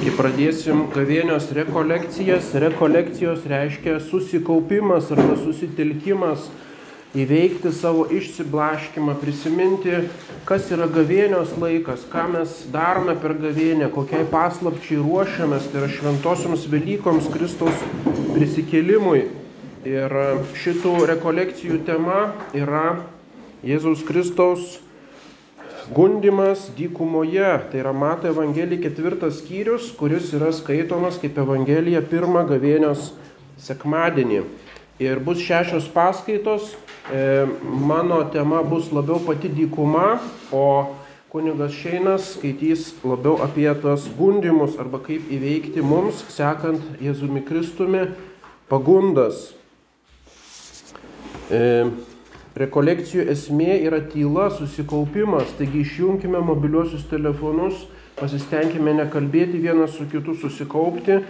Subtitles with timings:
[0.00, 6.46] Kai pradėsim gavėnios rekolekcijas, rekolekcijos reiškia susikaupimas arba susitelkimas,
[7.12, 9.98] įveikti savo išsiblaškimą, prisiminti,
[10.48, 16.64] kas yra gavėnios laikas, ką mes darome per gavėnę, kokiai paslapčiai ruošiamės, tai yra šventosioms
[16.72, 17.84] Velykoms Kristaus
[18.32, 19.26] prisikėlimui.
[19.84, 20.20] Ir
[20.64, 23.02] šitų rekolekcijų tema yra
[23.68, 24.78] Jėzaus Kristaus
[25.94, 27.50] gundimas dykumoje.
[27.70, 33.12] Tai yra Mato Evangelija ketvirtas skyrius, kuris yra skaitomas kaip Evangelija pirmą gavėnios
[33.60, 34.44] sekmadienį.
[35.00, 36.74] Ir bus šešios paskaitos.
[37.10, 40.20] E, mano tema bus labiau pati dykuma,
[40.52, 40.94] o
[41.32, 48.04] kunigas Šeinas skaitys labiau apie tos gundimus arba kaip įveikti mums, sekant Jėzumi Kristumi,
[48.70, 49.48] pagundas.
[51.50, 51.90] E,
[52.58, 57.86] rekolekcijų esmė yra tyla, susikaupimas, taigi išjungkime mobiliuosius telefonus,
[58.18, 61.20] pasistengkime nekalbėti vienas su kitu, susikaupti.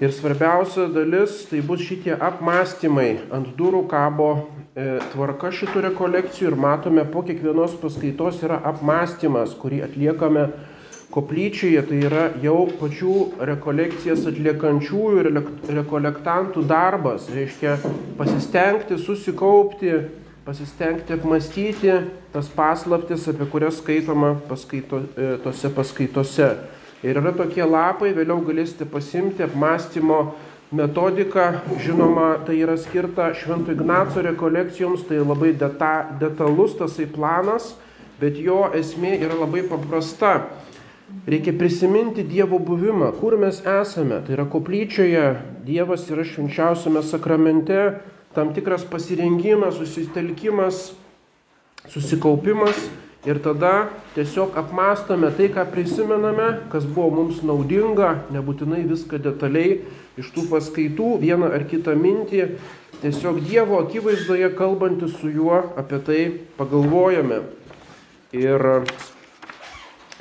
[0.00, 3.18] Ir svarbiausia dalis tai bus šitie apmąstymai.
[3.36, 4.30] Ant durų kabo
[4.72, 10.46] e, tvarka šitų rekolekcijų ir matome po kiekvienos paskaitos yra apmąstymas, kurį atliekame
[11.12, 13.16] koplyčioje, tai yra jau pačių
[13.50, 15.30] rekolekcijas atliekančiųjų ir
[15.80, 17.28] rekolektantų darbas.
[17.34, 17.76] Reiškia
[18.16, 19.92] pasistengti, susikaupti,
[20.44, 21.92] pasistengti apmastyti
[22.32, 26.50] tas paslaptis, apie kurias skaitoma paskaito, e, tose paskaitose.
[27.02, 30.20] Ir yra tokie lapai, vėliau galėsite pasimti apmąstymo
[30.72, 31.46] metodiką.
[31.80, 37.72] Žinoma, tai yra skirta Švento Ignaco rekolekcijoms, tai labai deta, detalus tasai planas,
[38.20, 40.38] bet jo esmė yra labai paprasta.
[41.26, 44.20] Reikia prisiminti Dievo buvimą, kur mes esame.
[44.22, 45.24] Tai yra koplyčioje,
[45.66, 47.80] Dievas yra švenčiausiame sakramente,
[48.34, 50.92] tam tikras pasirengimas, susitelkimas,
[51.90, 52.88] susikaupimas
[53.26, 59.80] ir tada tiesiog apmastome tai, ką prisimename, kas buvo mums naudinga, nebūtinai viską detaliai
[60.20, 62.46] iš tų paskaitų, vieną ar kitą mintį,
[63.02, 66.20] tiesiog Dievo akivaizdoje kalbantis su juo apie tai
[66.58, 67.44] pagalvojame.
[68.36, 68.84] Ir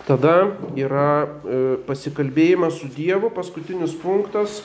[0.09, 4.63] Tada yra e, pasikalbėjimas su Dievu, paskutinis punktas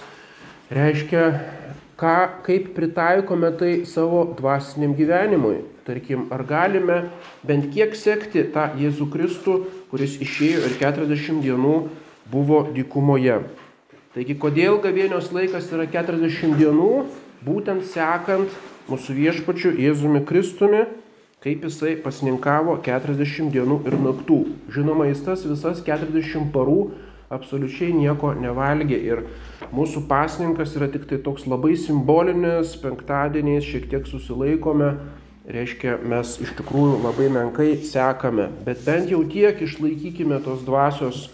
[0.72, 1.24] reiškia,
[2.00, 5.62] ką, kaip pritaikome tai savo dvasiniam gyvenimui.
[5.84, 7.10] Tarkim, ar galime
[7.44, 9.58] bent kiek sekti tą Jėzų Kristų,
[9.90, 11.76] kuris išėjo ir 40 dienų
[12.32, 13.42] buvo dykumoje.
[14.14, 16.92] Taigi, kodėl gavėnios laikas yra 40 dienų,
[17.44, 18.52] būtent sekant
[18.88, 20.86] mūsų viešpačiu Jėzumi Kristumi
[21.44, 24.38] kaip jisai pasninkavo 40 dienų ir naktų.
[24.72, 26.78] Žinoma, jis tas visas 40 parų
[27.32, 29.22] absoliučiai nieko nevalgė ir
[29.74, 34.94] mūsų pasninkas yra tik tai toks labai simbolinis, penktadieniais šiek tiek susilaikome,
[35.44, 41.28] reiškia, mes iš tikrųjų labai menkai sekame, bet bent jau tiek išlaikykime tos dvasios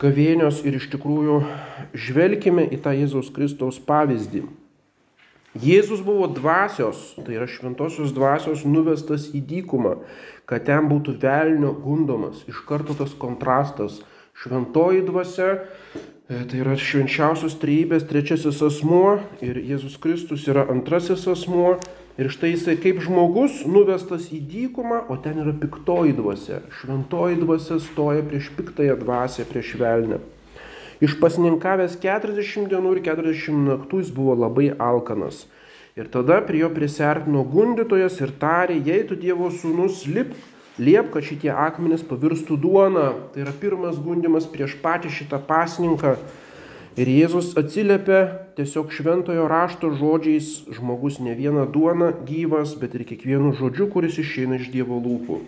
[0.00, 1.40] gavėnios ir iš tikrųjų
[1.96, 4.44] žvelgime į tą Jėzaus Kristaus pavyzdį.
[5.56, 9.94] Jėzus buvo dvasios, tai yra šventosios dvasios nuvestas į dykumą,
[10.44, 12.42] kad ten būtų velnio gundomas.
[12.50, 14.02] Iš karto tas kontrastas.
[14.36, 15.64] Šventoji dvasia,
[16.28, 21.78] e, tai yra švenčiausios trejybės trečiasis asmuo ir Jėzus Kristus yra antrasis asmuo.
[22.16, 26.62] Ir štai jisai kaip žmogus nuvestas į dykumą, o ten yra piktoji dvasia.
[26.78, 30.22] Šventoji dvasia stoja prieš piktąją dvasę, prieš velnę.
[31.04, 35.44] Išpasninkavęs 40 dienų ir 40 naktų jis buvo labai alkanas.
[35.96, 40.32] Ir tada prie jo prisertino gundytojas ir tarė, jei tu Dievo sūnus lip,
[40.78, 43.12] liep, kad šitie akmenys pavirstų duona.
[43.32, 46.16] Tai yra pirmas gundimas prieš patį šitą pasninką.
[46.96, 48.20] Ir Jėzus atsiliepia
[48.56, 54.56] tiesiog šventojo rašto žodžiais, žmogus ne vieną duoną gyvas, bet ir kiekvienu žodžiu, kuris išeina
[54.56, 55.42] iš Dievo lūpų.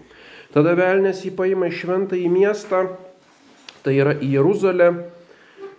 [0.53, 2.83] Tada velnės jį paima į šventą į miestą,
[3.81, 4.91] tai yra į Jeruzalę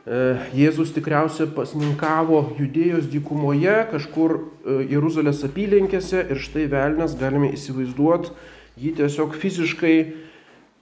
[0.10, 0.20] E,
[0.58, 8.32] Jėzus tikriausiai pasninkavo judėjos dykumoje, kažkur e, Jeruzalės apylinkėse ir štai velnės, galime įsivaizduoti,
[8.80, 9.96] jį tiesiog fiziškai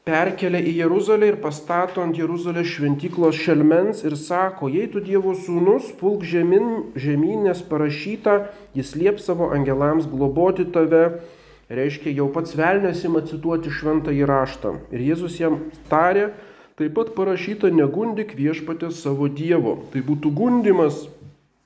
[0.08, 5.92] perkelia į Jeruzalę ir pastato ant Jeruzalės šventyklos šelmens ir sako, jei tu Dievo sūnus,
[6.00, 11.20] pulk žemyn, žemyn, nes parašyta, jis liep savo angelams globoti tave,
[11.68, 14.78] reiškia jau pats velnės ima cituoti šventą įraštą.
[14.96, 16.30] Ir Jėzus jam tarė,
[16.78, 19.72] Taip pat parašyta negundik viešpatės savo Dievo.
[19.90, 21.08] Tai būtų gundimas,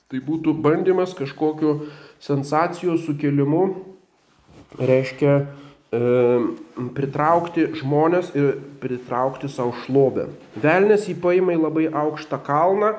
[0.08, 1.74] tai būtų bandymas kažkokio
[2.24, 3.66] sensacijos sukelimu,
[4.80, 5.34] reiškia
[5.92, 10.30] pritraukti žmonės ir pritraukti savo šlovę.
[10.56, 12.94] Velnes jį paima į labai aukštą kalną.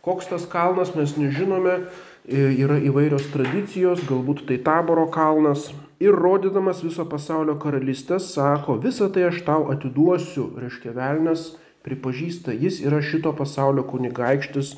[0.00, 1.84] Koks tas kalnas mes nežinome,
[2.24, 5.68] e, yra įvairios tradicijos, galbūt tai taboro kalnas.
[6.00, 12.80] Ir rodydamas viso pasaulio karalystės sako, visą tai aš tau atiduosiu, reiškia velnes pripažįsta, jis
[12.80, 14.76] yra šito pasaulio kunigaikštis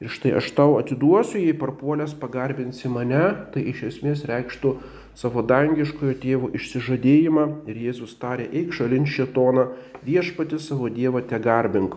[0.00, 3.24] ir štai aš tau atiduosiu, jei parpuolęs pagarbinsi mane,
[3.54, 4.74] tai iš esmės reikštų
[5.16, 9.70] savo dangiškojo tėvo išsižadėjimą ir Jėzus tarė, eik šalin šetoną,
[10.04, 11.96] viešpati savo dievą te garbink.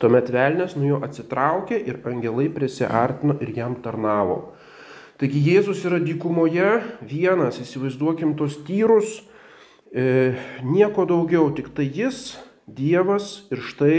[0.00, 4.54] Tuomet velnės nuo jo atsitraukė ir angelai prisiartino ir jam tarnavo.
[5.20, 9.20] Taigi Jėzus yra dykumoje vienas, įsivaizduokim tos tyrus,
[9.92, 10.34] e,
[10.66, 12.32] nieko daugiau, tik tai jis,
[12.62, 13.96] Dievas ir štai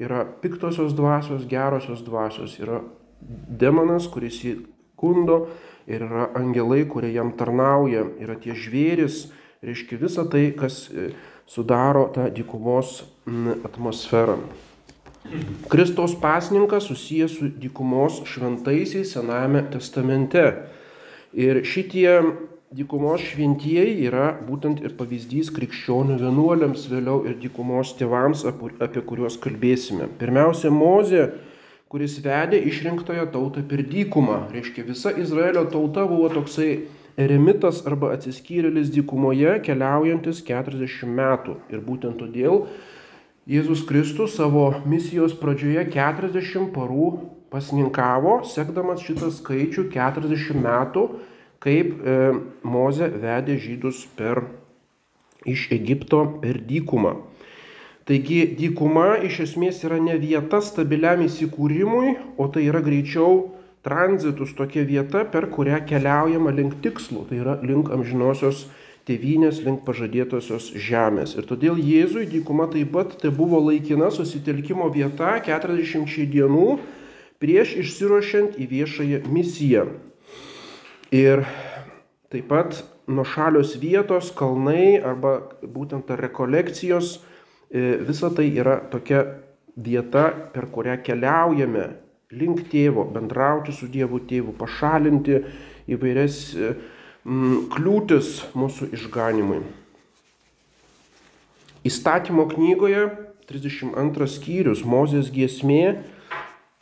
[0.00, 2.80] yra piktosios dvasios, gerosios dvasios, yra
[3.20, 4.54] demonas, kuris jį
[4.98, 5.46] kundo
[5.88, 9.26] ir yra angelai, kurie jam tarnauja, yra tie žvėris,
[9.64, 11.10] reiškia visa tai, kas e,
[11.48, 13.02] sudaro tą dykumos
[13.64, 14.38] atmosferą.
[15.68, 20.44] Kristaus pasninkas susijęs su dykumos šventaisiais Senajame testamente.
[21.36, 22.22] Ir šitie
[22.72, 30.08] dykumos šventieji yra būtent ir pavyzdys krikščionių vienuoliams, vėliau ir dykumos tėvams, apie kuriuos kalbėsime.
[30.20, 31.28] Pirmiausia, Mozė,
[31.88, 34.42] kuris vedė išrinktąją tautą per dykumą.
[34.52, 36.84] Reiškia, visa Izraelio tauta buvo toksai
[37.18, 41.56] eremitas arba atsiskyrėlis dykumoje keliaujantis 40 metų.
[41.72, 42.66] Ir būtent todėl
[43.48, 47.08] Jėzus Kristus savo misijos pradžioje 40 parų
[47.48, 51.06] pasninkavo, sekdamas šitą skaičių 40 metų,
[51.64, 52.18] kaip e,
[52.68, 54.44] Moze vedė žydus per,
[55.48, 57.16] iš Egipto per dykumą.
[58.08, 63.50] Taigi dykuma iš esmės yra ne vieta stabiliam įsikūrimui, o tai yra greičiau
[63.84, 68.64] tranzitus tokia vieta, per kurią keliaujama link tikslų, tai yra link amžinosios
[69.08, 71.36] tėvynės link pažadėtosios žemės.
[71.36, 76.66] Ir todėl Jėzui dykuma taip pat tai buvo laikina susitelkimo vieta 40 dienų
[77.44, 79.88] prieš išsiruošiant į viešąją misiją.
[81.12, 81.44] Ir
[82.32, 87.27] taip pat nuo šalios vietos, kalnai arba būtent rekolekcijos, e,
[87.70, 89.24] visa tai yra tokia
[89.78, 91.86] vieta, per kurią keliaujame
[92.34, 95.38] link tėvo, bendrauti su Dievu tėvu, pašalinti
[95.88, 96.74] įvairias e,
[97.72, 99.62] kliūtis mūsų išganimui.
[101.88, 103.06] Įstatymo knygoje
[103.48, 106.02] 32 skyrius Mozės giesmė,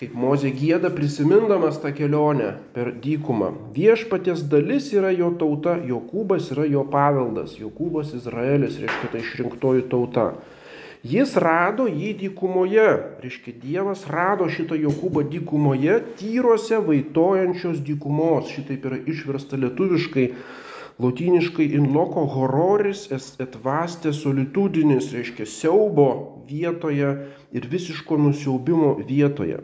[0.01, 3.53] kaip Mozė gėda prisimindamas tą kelionę per dykumą.
[3.77, 10.33] Viešpaties dalis yra jo tauta, Jokūbas yra jo paveldas, Jokūbas Izraelis, reiškia tai išrinktoji tauta.
[11.07, 12.87] Jis rado jį dykumoje,
[13.23, 20.25] reiškia Dievas rado šitą Jokūbą dykumoje, tyruose vaitojančios dykumos, šitaip yra išversta lietuviškai,
[21.05, 26.09] lotyniškai in loco hororis et vaste solitudinis, reiškia siaubo
[26.49, 27.13] vietoje
[27.53, 29.63] ir visiško nusiaubimo vietoje.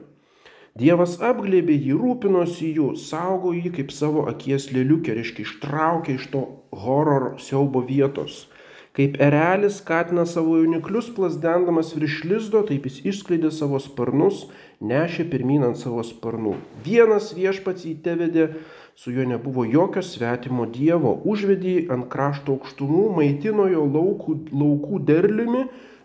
[0.78, 6.46] Dievas apglėbė jį, rūpinosi jų, saugo jį kaip savo akies lėliukė, reiškia ištraukė iš to
[6.84, 8.44] hororo siaubo vietos.
[8.92, 14.42] Kaip erelis skatina savo jauniklius plasdendamas virš lizdo, taip jis išskleidė savo sparnus,
[14.84, 16.58] nešė pirmin ant savo sparnų.
[16.84, 18.44] Vienas viešpats jį tevedė,
[18.92, 25.62] su juo nebuvo jokio svetimo dievo, užvedė ant krašto aukštumų, maitino jo laukų, laukų derliumi,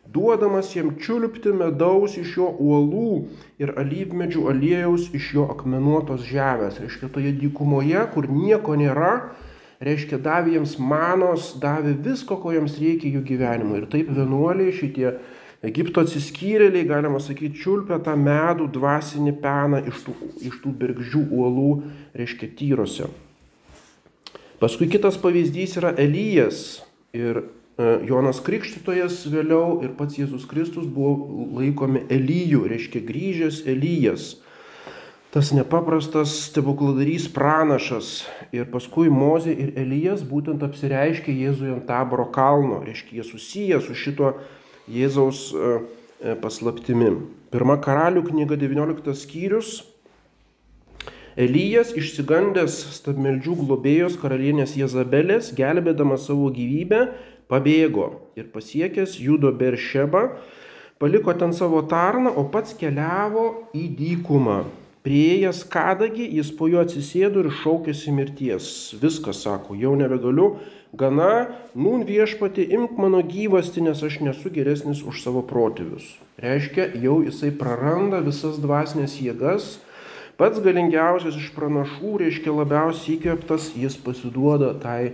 [0.08, 3.10] duodamas jam čiulpti medaus iš jo uolų
[3.60, 6.80] ir alyvmedžių aliejaus iš jo akmenuotos žemės.
[6.80, 9.12] Reiškia, toje dykumoje, kur nieko nėra,
[9.84, 13.82] reiškia, davė jiems manos, davė visko, ko jiems reikia jų gyvenimui.
[13.82, 15.12] Ir taip vienuoliai šitie
[15.66, 20.18] Egipto atsiskyrėliai, galima sakyti, čiulpia tą medų dvasinį peną iš tų,
[20.50, 21.72] iš tų bergždžių uolų,
[22.18, 23.10] reiškia, tyrose.
[24.62, 26.82] Paskui kitas pavyzdys yra Elijas
[27.14, 34.32] ir e, Jonas Krikštytojas vėliau ir pats Jėzus Kristus buvo laikomi Elyjų, reiškia grįžęs Elyjas
[35.32, 38.26] tas nepaprastas stebukladarys pranašas.
[38.56, 43.96] Ir paskui Mozė ir Elijas būtent apsireiškė Jėzui ant taboro kalno, reiškia jie susiję su
[43.98, 44.34] šito
[44.88, 45.74] Jėzaus e,
[46.24, 47.12] e, paslaptimi.
[47.52, 49.82] Pirma karalių knyga 19 skyrius.
[51.38, 57.04] Elijas išsigandęs stabmeldžių globėjos karalienės Jezabelės, gelbėdamas savo gyvybę,
[57.52, 58.08] pabėgo
[58.40, 60.24] ir pasiekęs Judo Beršebą,
[60.98, 64.64] paliko ten savo tarną, o pats keliavo į dykumą
[65.08, 68.66] Prieėjęs kadagį, jis po juo atsisėdo ir šaukėsi mirties.
[69.00, 70.48] Viskas, sako, jau nebegaliu,
[71.00, 71.48] gana,
[71.80, 76.10] nun viešpati, imk mano gyvasti, nes aš nesu geresnis už savo protėvius.
[76.44, 79.70] Reiškia, jau jisai praranda visas dvasinės jėgas,
[80.36, 85.14] pats galingiausias iš pranašų, reiškia labiausiai įkvėptas, jis pasiduoda tai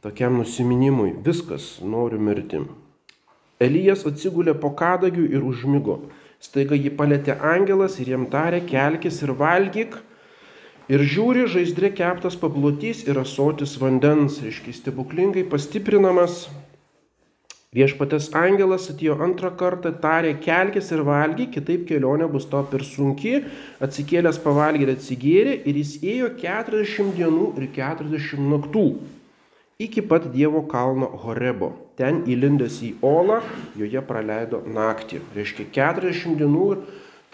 [0.00, 1.18] tokiam nusiminimui.
[1.26, 2.64] Viskas, noriu mirti.
[3.60, 6.00] Elijas atsigulė po kadagių ir užmygo.
[6.44, 9.96] Staiga jį palėtė angelas ir jam tarė, kelkis ir valgyk.
[10.92, 16.42] Ir žiūri, žaizdrė keptas paplotys ir asotis vandens, reiškia stebuklingai pastiprinamas.
[17.74, 23.38] Viešpatės angelas atėjo antrą kartą, tarė, kelkis ir valgy, kitaip kelionė bus to per sunki,
[23.82, 28.88] atsikėlęs pavalgė ir atsigėrė ir jis ėjo 40 dienų ir 40 naktų
[29.78, 31.72] iki pat Dievo kalno Horebo.
[31.98, 33.40] Ten įlindęs į olą,
[33.78, 35.20] joje praleido naktį.
[35.34, 36.84] Reiškia 40 dienų ir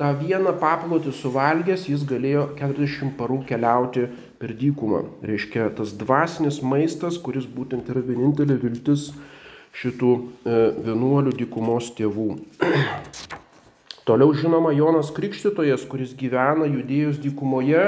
[0.00, 4.06] tą vieną paplotį suvalgęs jis galėjo 40 parų keliauti
[4.40, 5.04] per dykumą.
[5.24, 9.10] Reiškia tas dvasinis maistas, kuris būtent yra vienintelė viltis
[9.76, 10.56] šitų e,
[10.88, 12.30] vienuolių dykumos tėvų.
[14.08, 17.84] Toliau žinoma Jonas Krikštytojas, kuris gyvena judėjus dykumoje,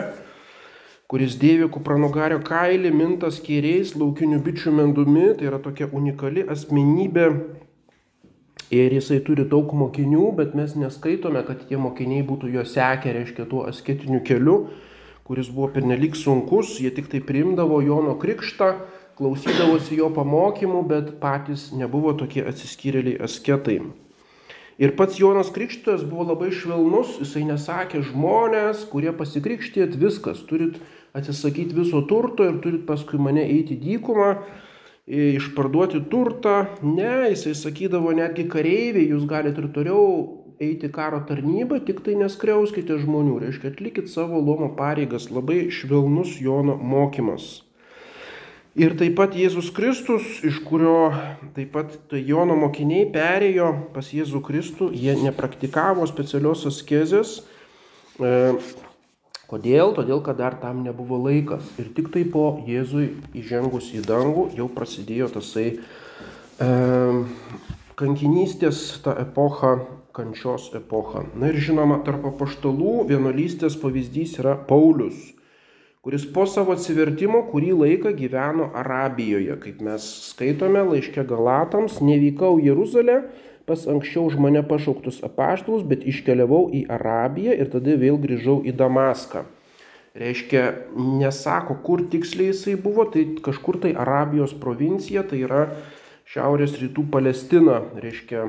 [1.12, 7.26] kuris dėvi kupranogario kailį, mintas kėriais, laukinių bičių mendumi, tai yra tokia unikali asmenybė.
[8.72, 13.44] Ir jisai turi daug mokinių, bet mes neskaitome, kad tie mokiniai būtų jo sekę, reiškia,
[13.50, 14.54] tuo asketiniu keliu,
[15.28, 18.70] kuris buvo pernelik sunkus, jie tik tai priimdavo Jono krikštą
[19.20, 23.82] klausydavosi jo pamokymų, bet patys nebuvo tokie atsiskyrėliai asketai.
[24.80, 30.80] Ir pats Jonas Krikštytojas buvo labai švelnus, jisai nesakė žmonės, kurie pasikrikštėt viskas, turit
[31.16, 34.34] atsisakyti viso turto ir turit paskui mane eiti dykumą,
[35.06, 36.66] išparduoti turtą.
[36.82, 40.06] Ne, jisai sakydavo netgi kareiviai, jūs galite ir toliau
[40.62, 46.76] eiti karo tarnybą, tik tai neskriauskite žmonių, reiškia atlikit savo lomo pareigas, labai švelnus Jono
[46.78, 47.62] mokymas.
[48.78, 51.10] Ir taip pat Jėzus Kristus, iš kurio
[51.52, 57.42] taip pat tai Jono mokiniai perėjo pas Jėzų Kristų, jie nepraktikavo specialios askezės.
[59.52, 59.92] Kodėl?
[59.92, 61.66] Todėl, kad dar tam nebuvo laikas.
[61.76, 66.70] Ir tik tai po Jėzui įžengus į dangų jau prasidėjo tasai e,
[68.00, 69.74] kankinystės ta epocha,
[70.16, 71.26] kančios epocha.
[71.36, 75.20] Na ir žinoma, tarp apaštalų vienolystės pavyzdys yra Paulius
[76.02, 79.54] kuris po savo atsivertimo kurį laiką gyveno Arabijoje.
[79.62, 83.20] Kaip mes skaitome laiške Galatams, nevykau Jeruzalę
[83.72, 88.76] pas anksčiau už mane pašauktus apaštalus, bet iškeliavau į Arabiją ir tada vėl grįžau į
[88.76, 89.46] Damaską.
[90.12, 95.62] Reiškia, nesako, kur tiksliai jisai buvo, tai kažkur tai Arabijos provincija, tai yra
[96.28, 98.44] šiaurės rytų Palestina, reiškia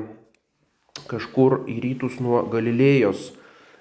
[1.08, 3.30] kažkur į rytus nuo Galilėjos.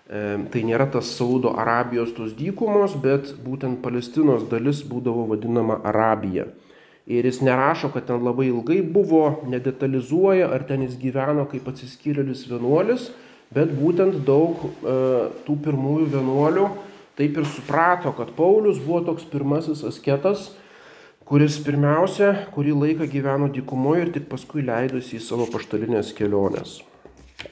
[0.07, 0.21] E,
[0.51, 6.47] tai nėra tas Saudo Arabijos tos dykumos, bet būtent Palestinos dalis būdavo vadinama Arabija.
[7.11, 12.45] Ir jis nerašo, kad ten labai ilgai buvo, nedetalizuoja, ar ten jis gyveno kaip atsiskyrėlis
[12.47, 13.09] vienuolis,
[13.53, 14.95] bet būtent daug e,
[15.43, 16.67] tų pirmųjų vienuolių
[17.19, 20.51] taip ir suprato, kad Paulius buvo toks pirmasis asketas,
[21.27, 26.79] kuris pirmiausia kurį laiką gyveno dykumoje ir tik paskui leidosi į savo paštalinės keliones.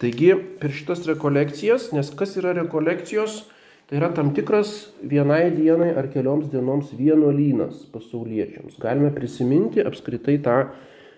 [0.02, 3.44] Taigi per šitas rekolekcijas, nes kas yra rekolekcijos,
[3.92, 8.78] tai yra tam tikras vienai dienai ar kelioms dienoms vienuolynas pasauliečiams.
[8.80, 10.56] Galime prisiminti apskritai tą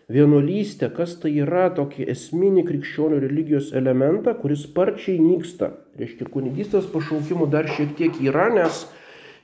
[0.10, 5.70] vienuolystę, kas tai yra tokį esminį krikščionių religijos elementą, kuris sparčiai nyksta.
[6.02, 8.88] Reiškia, kunigystės pašaukimų dar šiek tiek yra, nes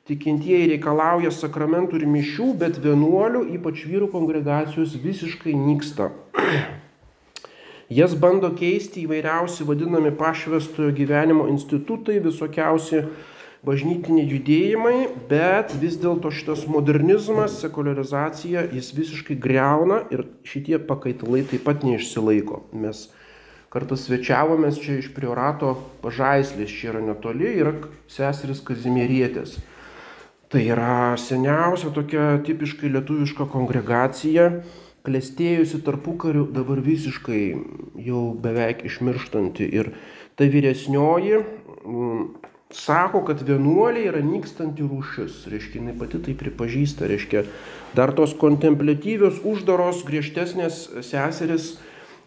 [0.09, 6.09] tikintieji reikalauja sakramentų ir mišių, bet vienuolių, ypač vyrų kongregacijos, visiškai nyksta.
[7.89, 13.08] Jas bando keisti įvairiausi vadinami pašvestojo gyvenimo institutai, visokiausi
[13.65, 14.98] bažnytiniai judėjimai,
[15.31, 22.62] bet vis dėlto šitas modernizmas, sekularizacija, jis visiškai greuna ir šitie pakaitalai taip pat neišsilaiko.
[22.77, 23.08] Mes
[23.74, 27.74] kartą svečiavomės čia iš priorato pažaislis, čia yra netoli, yra
[28.05, 29.58] seseris Kazimierietės.
[30.50, 34.48] Tai yra seniausia tokia tipiškai lietuviška kongregacija
[35.08, 37.41] klestėjusi tarpukariu, dabar visiškai
[38.06, 39.68] jau beveik išmirštanti.
[39.79, 39.94] Ir
[40.39, 42.29] ta vyresnioji m,
[42.75, 45.46] sako, kad vienuoliai yra nykstanti rūšis.
[45.51, 47.10] Reiškia, jinai pati tai pripažįsta.
[47.10, 47.46] Reiškia,
[47.98, 51.77] dar tos kontemplatyvios, uždaros, griežtesnės seseris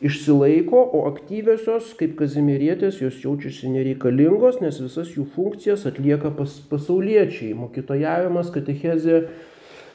[0.02, 7.52] išsilaiko, o aktyviosios, kaip kazimierietės, jos jaučiasi nereikalingos, nes visas jų funkcijas atlieka pas, pasauliečiai.
[7.54, 9.20] Mokytojavimas, katechezė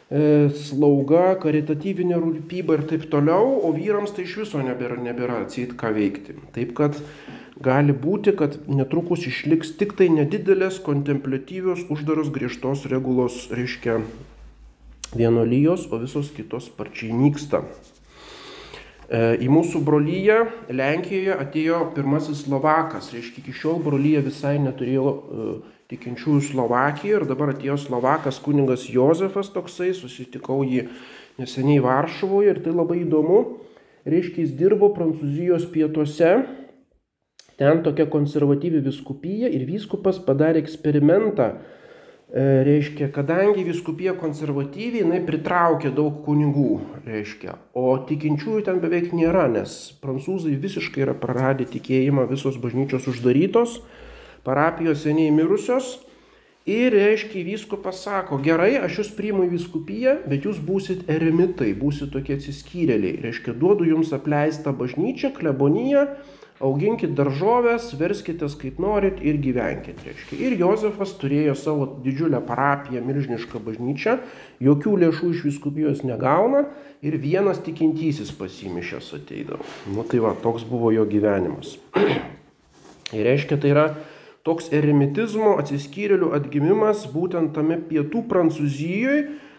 [0.08, 5.92] slauga, karitatyvinė rūpyba ir taip toliau, o vyrams tai iš viso nebėra, nebėra atseit ką
[5.98, 6.38] veikti.
[6.56, 6.96] Taip kad
[7.64, 14.00] gali būti, kad netrukus išliks tik tai nedidelės kontemplatyvios uždaros griežtos regulos, reiškia,
[15.18, 17.64] vienolyjos, o visos kitos sparčiai nyksta.
[19.08, 20.40] E, į mūsų brolyje
[20.72, 27.54] Lenkijoje atėjo pirmasis Slovakas, reiškia, iki šiol brolyje visai neturėjo uh, tikinčiųjų Slovakijoje ir dabar
[27.54, 30.88] atėjo Slovakas kuningas Jozefas toksai, susitikau jį
[31.40, 33.42] neseniai Varšuvoje ir tai labai įdomu.
[34.08, 36.32] Reiškia, jis dirbo Prancūzijos pietuose,
[37.60, 41.50] ten tokia konservatyvi viskupija ir vyskupas padarė eksperimentą.
[42.28, 46.74] E, reiškia, kadangi viskupija konservatyviai, jinai pritraukia daug kunigų,
[47.08, 53.78] reiškia, o tikinčiųjų ten beveik nėra, nes prancūzai visiškai yra praradę tikėjimą, visos bažnyčios uždarytos,
[54.48, 55.98] parapijos seniai mirusios.
[56.68, 62.12] Ir reiškia, vyskupas sako, gerai, aš jūs priimu į viskupiją, bet jūs būsit eremitai, būsit
[62.12, 63.22] tokie atsiskyrėliai.
[63.24, 66.02] Reiškia, duodu jums apleistą bažnyčią, kleboniją,
[66.60, 70.02] auginkit daržovės, verskitės kaip norit ir gyvenkit.
[70.06, 70.40] Reiškia.
[70.44, 74.18] Ir Jozefas turėjo savo didžiulę parapiją, milžinišką bažnyčią,
[74.68, 76.66] jokių lėšų iš viskupijos negauna
[77.06, 79.64] ir vienas tikintysis pasimišęs ateidavo.
[79.94, 81.78] Nu tai va, toks buvo jo gyvenimas.
[83.16, 83.88] ir reiškia, tai yra
[84.48, 89.18] toks eremitizmo atsiskyrėlių atgimimas būtent tame pietų Prancūzijoje,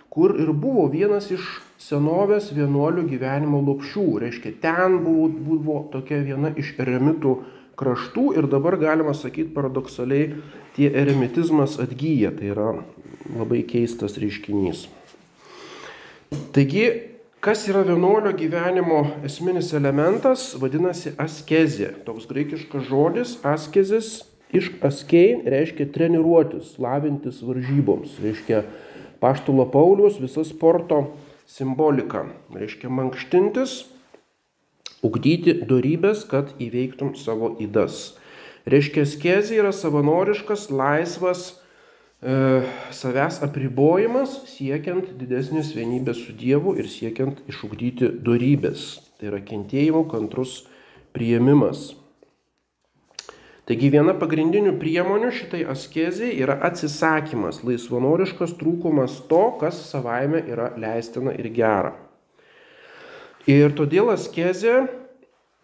[0.08, 1.44] kur ir buvo vienas iš
[1.78, 4.06] senovės vienuolių gyvenimo lopšių.
[4.24, 7.36] Reiškia, ten buvo, buvo tokia viena iš eremitų
[7.78, 10.32] kraštų ir dabar galima sakyti paradoksaliai,
[10.78, 12.32] tie eremitizmas atgyja.
[12.34, 12.70] Tai yra
[13.36, 14.86] labai keistas reiškinys.
[16.56, 16.88] Taigi,
[17.44, 21.92] kas yra vienuolio gyvenimo esminis elementas, vadinasi askezė.
[22.08, 24.16] Toks graikiškas žodis askezis
[24.52, 28.18] iš askei reiškia treniruotis, lavintis varžyboms.
[28.22, 28.62] Reiškia,
[29.18, 31.02] Paštulo Paulius visa sporto
[31.46, 32.26] simbolika.
[32.54, 33.80] Reiškia mankštintis,
[35.02, 38.14] ugdyti darybės, kad įveiktum savo įdas.
[38.68, 42.62] Reiškia, skezė yra savanoriškas, laisvas e,
[42.94, 48.90] savęs apribojimas, siekiant didesnės vienybės su Dievu ir siekiant išugdyti darybės.
[49.18, 50.60] Tai yra kentėjimo kantrus
[51.16, 51.94] prieimimas.
[53.68, 61.34] Taigi viena pagrindinių priemonių šitai askezijai yra atsisakymas, laisvanoriškas trūkumas to, kas savaime yra leistina
[61.36, 61.92] ir gera.
[63.44, 64.72] Ir todėl askezė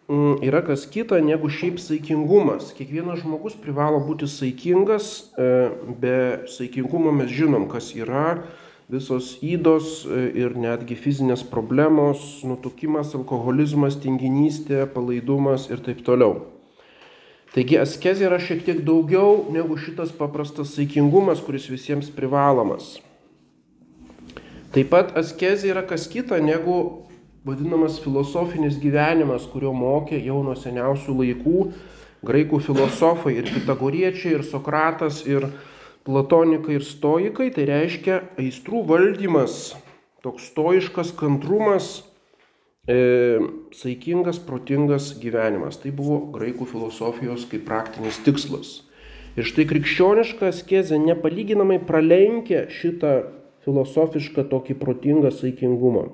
[0.05, 2.69] mm, yra kas kita negu šiaip saikingumas.
[2.77, 5.51] Kiekvienas žmogus privalo būti saikingas, e,
[5.97, 8.43] be saikingumo mes žinom, kas yra
[8.85, 16.54] visos įdos e, ir netgi fizinės problemos, nutukimas, alkoholizmas, tinginystė, palaidumas ir taip toliau.
[17.55, 22.97] Taigi askezė yra šiek tiek daugiau negu šitas paprastas saikingumas, kuris visiems privalomas.
[24.75, 27.05] Taip pat askezė yra kas kita negu
[27.47, 31.59] vadinamas filosofinis gyvenimas, kurio mokė jau nuo seniausių laikų
[32.25, 35.47] graikų filosofai ir pitagoriečiai, ir Sokratas, ir
[36.03, 37.51] platonikai, ir stoikai.
[37.55, 39.75] Tai reiškia aistrų valdymas,
[40.25, 42.01] toks stoiškas kantrumas,
[42.87, 43.39] e,
[43.75, 45.79] saikingas, protingas gyvenimas.
[45.81, 48.81] Tai buvo graikų filosofijos kaip praktinis tikslas.
[49.35, 53.17] Ir štai krikščioniška askezė nepalyginamai pralenkia šitą
[53.65, 56.05] filosofišką tokį protingą saikingumą.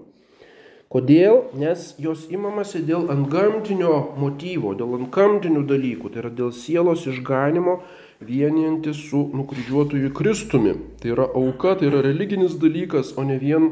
[0.92, 1.38] Kodėl?
[1.56, 7.78] Nes jos imamasi dėl antgamtinio motyvo, dėl antgamtinių dalykų, tai yra dėl sielos išganimo
[8.20, 10.76] vienijantis su nukryžiuotojų Kristumi.
[11.00, 13.70] Tai yra auka, tai yra religinis dalykas, o ne vien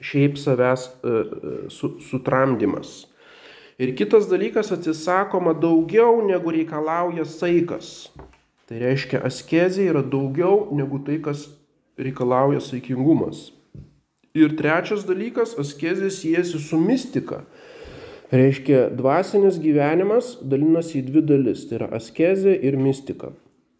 [0.00, 3.06] šiaip savęs e, e, su, sutramdymas.
[3.78, 8.08] Ir kitas dalykas atsisakoma daugiau negu reikalauja saikas.
[8.68, 11.46] Tai reiškia, askezė yra daugiau negu tai, kas
[11.98, 13.48] reikalauja saikingumas.
[14.36, 17.44] Ir trečias dalykas, askezė siejasi su mistika.
[18.34, 21.64] Reiškia, dvasinis gyvenimas dalinasi į dvi dalis.
[21.68, 23.32] Tai yra askezė ir mistika.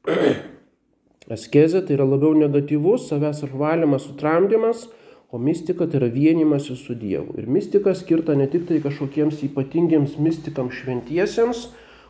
[1.37, 4.87] askezė tai yra labiau negatyvus, savęs apvalymas, sutramdymas
[5.30, 7.34] O mistika tai yra vienimas su Dievu.
[7.36, 11.66] Ir mistika skirta ne tik tai kažkokiems ypatingiems mistikams šventiesiems,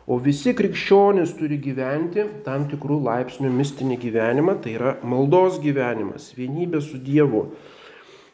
[0.07, 6.79] o visi krikščionys turi gyventi tam tikrų laipsnių mistinį gyvenimą, tai yra maldos gyvenimas, vienybė
[6.81, 7.43] su Dievu.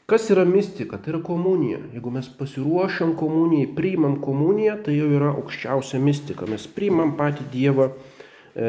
[0.06, 1.02] Kas yra mistika?
[1.02, 1.82] Tai yra komunija.
[1.96, 6.46] Jeigu mes pasiruošiam komunijai, priimam komuniją, tai jau yra aukščiausia mistika.
[6.46, 8.68] Mes priimam patį Dievą e,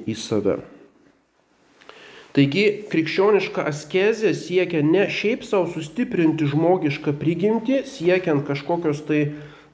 [0.00, 0.62] į save.
[2.32, 9.18] Taigi krikščioniška askezė siekia ne šiaip savo sustiprinti žmogišką prigimtį, siekiant kažkokios tai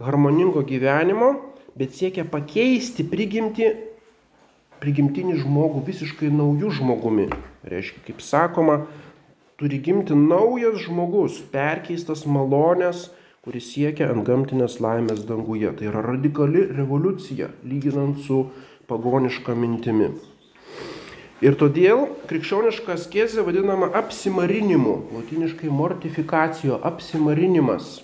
[0.03, 1.37] harmoningo gyvenimo,
[1.79, 3.69] bet siekia pakeisti prigimtį,
[4.83, 7.29] prigimtinį žmogų visiškai naujų žmogumi.
[7.69, 8.81] Reiškia, kaip sakoma,
[9.59, 13.09] turi gimti naujas žmogus, perkeistas malonės,
[13.47, 15.71] kuris siekia ant gamtinės laimės danguje.
[15.79, 18.49] Tai yra radikali revoliucija, lyginant su
[18.91, 20.11] pagoniška mintimi.
[21.39, 28.01] Ir todėl krikščioniška askezė vadinama apsimarinimu, latiniškai mortifikacijo, apsimarinimas.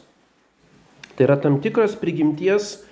[1.18, 2.85] Tai yra tam tikras prigimties,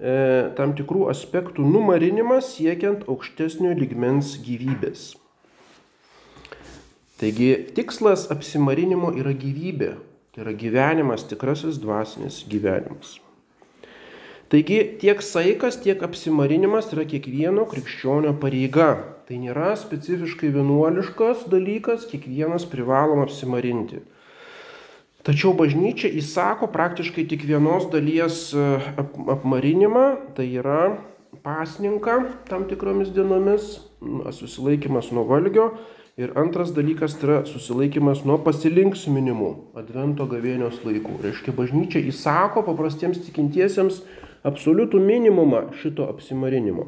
[0.00, 5.12] e, tam tikrų aspektų numarinimas siekiant aukštesnio ligmens gyvybės.
[7.22, 9.94] Taigi tikslas apsimarinimo yra gyvybė,
[10.34, 13.20] tai yra gyvenimas, tikrasis dvasinis gyvenimas.
[14.50, 19.13] Taigi tiek saikas, tiek apsimarinimas yra kiekvieno krikščionio pareiga.
[19.24, 24.02] Tai nėra specifiškai vienuoliškas dalykas, kiekvienas privalom apsimarinti.
[25.24, 28.64] Tačiau bažnyčia įsako praktiškai tik vienos dalies e,
[29.00, 30.04] ap apmarinimą,
[30.36, 30.98] tai yra
[31.44, 32.18] pasninką
[32.50, 33.78] tam tikromis dienomis,
[34.36, 35.70] susilaikimas nuo valgio
[36.14, 39.48] Ir antras dalykas tai yra susilaikimas nuo pasilinksminimų
[39.80, 41.16] Advento gavėnios laikų.
[41.24, 43.98] Reiškia, bažnyčia įsako paprastiems tikintiesiems
[44.46, 46.86] absoliutų minimumą šito apsimarinimo.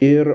[0.00, 0.32] Ir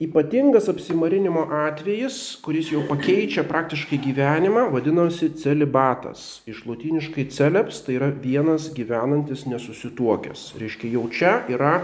[0.00, 6.42] ypatingas apsimarinimo atvejis, kuris jau pakeičia praktiškai gyvenimą, vadinasi celibatas.
[6.48, 10.52] Iš latiniškai celeps tai yra vienas gyvenantis nesusituokęs.
[10.60, 11.74] Reiškia, jau čia yra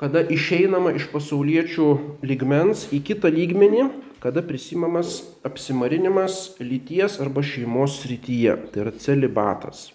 [0.00, 1.86] kada išeinama iš pasauliečių
[2.24, 3.90] lygmens į kitą lygmenį,
[4.24, 8.56] kada prisimamas apsimarinimas lyties arba šeimos srityje.
[8.72, 9.90] Tai yra celibatas.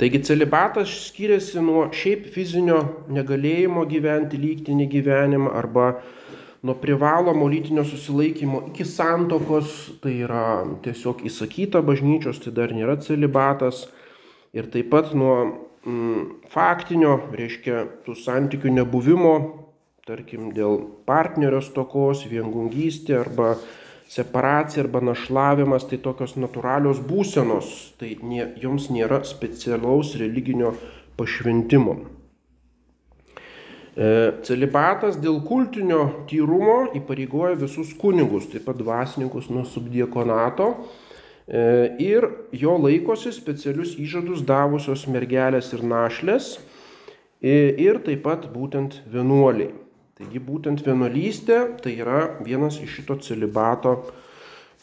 [0.00, 2.78] Taigi celibatas skiriasi nuo šiaip fizinio
[3.12, 5.88] negalėjimo gyventi lygtinį gyvenimą arba
[6.62, 13.88] nuo privalomo lytinio susilaikymo iki santokos, tai yra tiesiog įsakyta bažnyčios, tai dar nėra celibatas.
[14.56, 15.34] Ir taip pat nuo
[15.84, 19.34] mm, faktinio, reiškia, tų santykių nebuvimo,
[20.06, 23.56] tarkim, dėl partnerio stokos, viengungystė arba
[24.12, 30.74] separacija arba našlavimas, tai tokios natūralios būsenos, tai nie, joms nėra specialaus religinio
[31.16, 31.96] pašventimo.
[33.92, 34.10] E,
[34.44, 40.74] celibatas dėl kultinio tyrumo įpareigoja visus kunigus, taip pat dvasininkus nuo subdiekonato
[41.48, 46.54] E, ir jo laikosi specialius įžadus davusios mergelės ir našlės
[47.42, 49.72] ir taip pat būtent vienuoliai.
[50.22, 53.96] Taigi būtent vienuolystė tai yra vienas iš šito celibato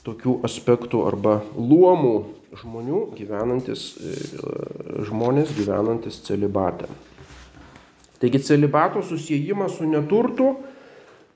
[0.04, 2.16] tokių aspektų arba luomų
[2.60, 4.18] žmonių gyvenantis, e,
[5.08, 6.90] žmonės gyvenantis celibate.
[8.20, 10.58] Taigi celibato susijimas su neturtu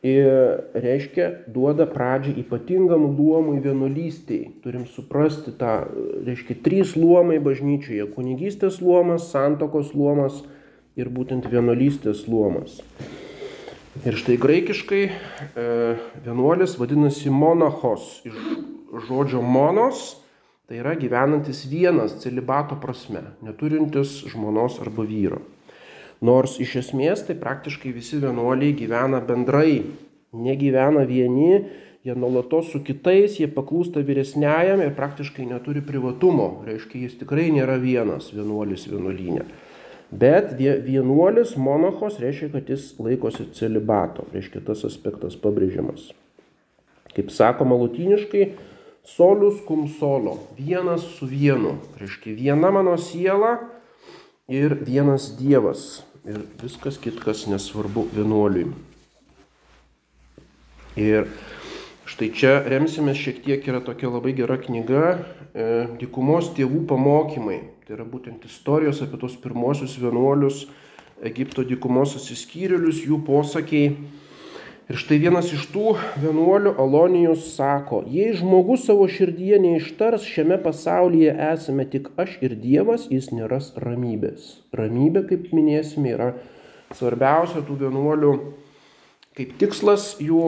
[0.03, 4.49] reiškia, duoda pradžią ypatingam luomui vienuolystiai.
[4.59, 5.87] Turim suprasti tą,
[6.27, 10.43] reiškia, trys luomai bažnyčioje- kunigystės luomas, santokos luomas
[10.97, 12.81] ir būtent vienuolystės luomas.
[14.01, 15.11] Ir štai graikiškai e,
[16.25, 18.33] vienuolis vadinasi monachos, iš
[19.05, 20.15] žodžio monos,
[20.65, 25.43] tai yra gyvenantis vienas celibato prasme, neturintis žmonos arba vyro.
[26.25, 29.83] Nors iš esmės tai praktiškai visi vienuoliai gyvena bendrai,
[30.33, 31.61] negyvena vieni,
[32.01, 36.63] jie nuolatos su kitais, jie paklūsta vyresniajam ir praktiškai neturi privatumo.
[36.65, 39.45] Reiškia, jis tikrai nėra vienas vienuolis vienuolynė.
[40.11, 44.27] Bet vienuolis monachos reiškia, kad jis laikosi celibato.
[44.33, 46.11] Reiškia, tas aspektas pabrėžiamas.
[47.13, 48.51] Kaip sakoma latiniškai,
[49.05, 50.37] solus cum solo.
[50.57, 51.77] Vienas su vienu.
[52.01, 53.57] Reiškia, viena mano siela
[54.47, 58.71] ir vienas Dievas ir viskas kitkas nesvarbu vienuoliui.
[60.95, 61.27] Ir
[62.13, 65.17] štai čia remsimės šiek tiek yra tokia labai gera knyga e,
[65.99, 67.59] Dikumos tėvų pamokymai.
[67.83, 70.67] Tai yra būtent istorijos apie tos pirmosius vienuolius,
[71.23, 73.95] Egipto dikumos susiskyrėlius, jų posakiai
[74.91, 81.31] Ir štai vienas iš tų vienuolių Alonijus sako, jei žmogus savo širdyje neištars, šiame pasaulyje
[81.45, 84.57] esame tik aš ir Dievas, jis neras ramybės.
[84.75, 86.27] Ramybė, kaip minėsime, yra
[86.99, 88.33] svarbiausia tų vienuolių
[89.37, 90.41] kaip tikslas jų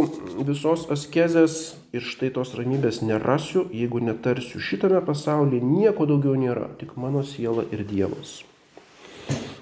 [0.46, 6.94] visos askezės ir štai tos ramybės nerasiu, jeigu netarsiu šitame pasaulyje, nieko daugiau nėra, tik
[7.02, 8.44] mano siela ir Dievas.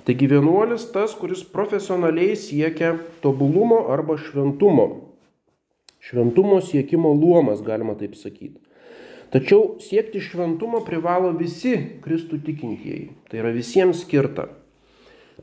[0.04, 4.90] Taigi vienuolis tas, kuris profesionaliai siekia tobulumo arba šventumo.
[6.04, 8.60] Šventumo siekimo luomas, galima taip sakyti.
[9.32, 11.72] Tačiau siekti šventumo privalo visi
[12.04, 13.08] Kristų tikintieji.
[13.32, 14.50] Tai yra visiems skirta.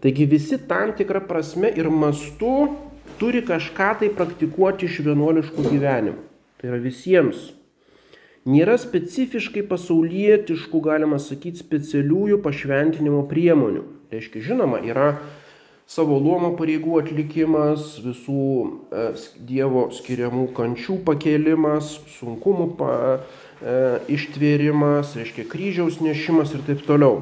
[0.04, 2.68] Taigi visi tam tikrą prasme ir mastu
[3.18, 6.20] turi kažką tai praktikuoti iš vienuoliškų gyvenimų.
[6.61, 7.51] Tai yra visiems.
[8.49, 13.83] Nėra specifiškai pasaulietiškų, galima sakyti, specialiųjų pašventinimo priemonių.
[14.12, 15.11] Reiškia, žinoma, yra
[15.90, 18.44] savo luomo pareigų atlikimas, visų
[18.94, 19.05] e,
[19.46, 23.77] Dievo skiriamų kančių pakėlimas, sunkumų pa, e,
[24.16, 27.20] ištvėrimas, reiškia kryžiaus nešimas ir taip toliau.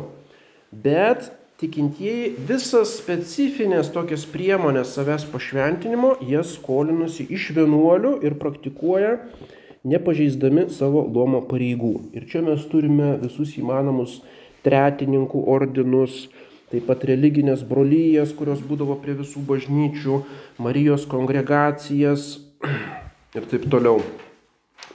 [0.71, 9.17] Bet tikintieji visas specifinės tokias priemonės savęs pašventinimo, jie skolinusi iš vienuolių ir praktikuoja
[9.89, 11.95] nepažeisdami savo luomo pareigų.
[12.15, 14.21] Ir čia mes turime visus įmanomus
[14.67, 16.29] tretininkų ordinus,
[16.71, 20.23] taip pat religinės brolyjas, kurios būdavo prie visų bažnyčių,
[20.63, 22.37] Marijos kongregacijas
[23.37, 24.03] ir taip toliau.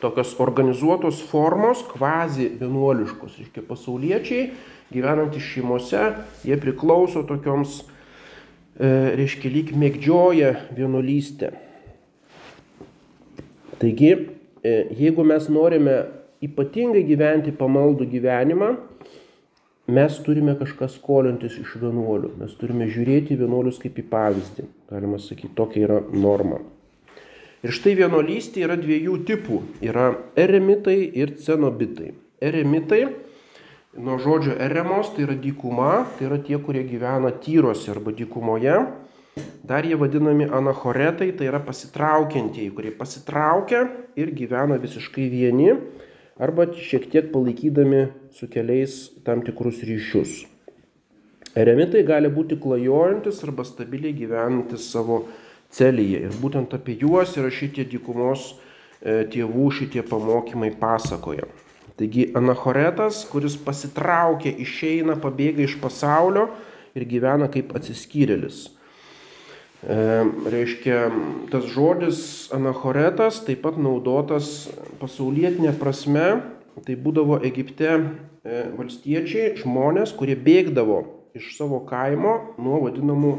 [0.04, 4.49] tokios organizuotos formos, kvazi vienuoliškos, reiškia pasauliečiai
[4.94, 6.06] gyvenantys šeimose,
[6.46, 7.82] jie priklauso tokioms,
[8.78, 11.54] e, reiškia, lyg mėgdžioja vienuolystę.
[13.82, 14.14] Taigi,
[14.64, 15.98] e, jeigu mes norime
[16.44, 18.74] ypatingai gyventi pamaldų gyvenimą,
[19.88, 22.36] mes turime kažką skolintis iš vienuolių.
[22.40, 24.68] Mes turime žiūrėti vienuolius kaip į pavyzdį.
[24.92, 26.62] Galima sakyti, tokia yra norma.
[27.64, 29.62] Ir štai vienuolystė yra dviejų tipų.
[29.88, 32.12] Yra eremitai ir cenobitai.
[32.44, 33.06] Eremitai,
[33.98, 38.78] nuo žodžio eremos, tai yra dykuma, tai yra tie, kurie gyvena tyruose arba dykumoje.
[39.66, 43.86] Dar jie vadinami anachoretai, tai yra pasitraukiantieji, kurie pasitraukia
[44.20, 45.72] ir gyvena visiškai vieni
[46.38, 50.44] arba šiek tiek palaikydami su keliais tam tikrus ryšius.
[51.54, 55.28] Eremitai gali būti klajojantis arba stabiliai gyvenantis savo
[55.74, 56.24] celyje.
[56.26, 58.54] Ir būtent apie juos yra šitie dykumos
[59.02, 61.46] e, tėvų šitie pamokymai pasakoja.
[62.00, 66.48] Taigi anachoretas, kuris pasitraukia, išeina, pabėga iš pasaulio
[66.98, 68.64] ir gyvena kaip atsiskyrėlis.
[69.84, 69.98] E,
[70.50, 71.00] reiškia,
[71.52, 72.20] tas žodis
[72.56, 76.30] anachoretas taip pat naudotas pasaulietinė prasme,
[76.88, 78.02] tai būdavo Egipte e,
[78.78, 81.04] valstiečiai, žmonės, kurie bėgdavo
[81.38, 83.36] iš savo kaimo nuo vadinamų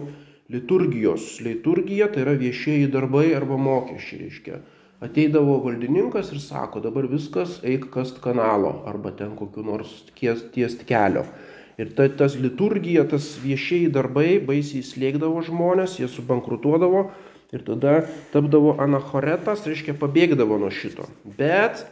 [0.55, 1.41] liturgijos.
[1.43, 4.61] Liturgija tai yra viešieji darbai arba mokesčiai, reiškia.
[5.03, 11.25] Ateidavo valdininkas ir sako, dabar viskas eik kast kanalo arba ten kokiu nors tiest kelio.
[11.79, 17.09] Ir ta, tas liturgija, tas viešieji darbai baisiai slėgdavo žmonės, jie subankrutuodavo
[17.55, 21.09] ir tada tapdavo anachoretas, reiškia pabėgdavo nuo šito.
[21.39, 21.83] Bet,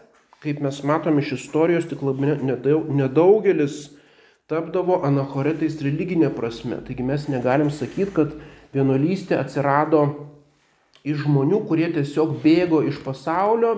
[0.43, 3.89] kaip mes matome iš istorijos, tik labai nedaugelis
[4.51, 6.79] tapdavo anachoretais religinė prasme.
[6.87, 8.35] Taigi mes negalim sakyti, kad
[8.75, 10.07] vienuolystė atsirado
[11.05, 13.75] iš žmonių, kurie tiesiog bėgo iš pasaulio,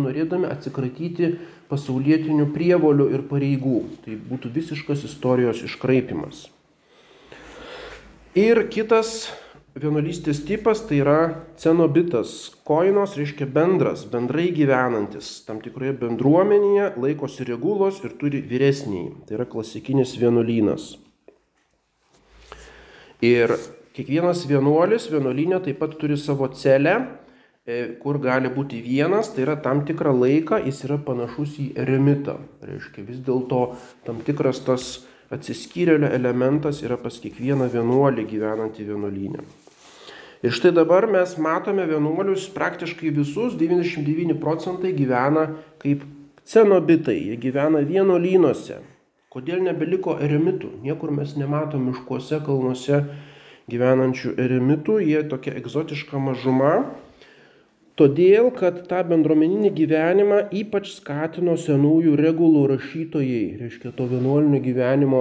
[0.00, 1.34] norėdami atsikratyti
[1.68, 3.78] pasaulietinių prievolių ir pareigų.
[4.04, 6.48] Tai būtų visiškas istorijos iškraipimas.
[8.34, 9.28] Ir kitas
[9.78, 11.18] vienuolystės tipas tai yra
[11.60, 12.54] cenobitas.
[12.66, 19.12] Koinos reiškia bendras, bendrai gyvenantis, tam tikroje bendruomenėje laikosi regulos ir turi vyresniai.
[19.26, 20.94] Tai yra klasikinis vienuolynas.
[23.24, 23.54] Ir
[23.94, 26.98] kiekvienas vienuolis vienuolynė taip pat turi savo celę,
[27.64, 32.34] E, kur gali būti vienas, tai yra tam tikrą laiką jis yra panašus į eremitą.
[32.60, 33.60] Reiškia, vis dėlto
[34.04, 34.88] tam tikras tas
[35.32, 39.46] atsiskyrėlio elementas yra pas kiekvieną vienuolį gyvenantį vienuolynę.
[40.44, 45.46] Ir štai dabar mes matome vienuolius praktiškai visus, 99 procentai gyvena
[45.80, 46.04] kaip
[46.44, 48.82] cenobitai, jie gyvena vienuolynuose.
[49.32, 50.82] Kodėl nebeliko eremitų?
[50.84, 53.06] Niekur mes nematom miškuose, kalnuose
[53.70, 56.74] gyvenančių eremitų, jie tokia egzotiška mažuma
[57.94, 65.20] Todėl, kad tą bendruomeninį gyvenimą ypač skatino senųjų regulų rašytojai, reiškia to vienuolinio gyvenimo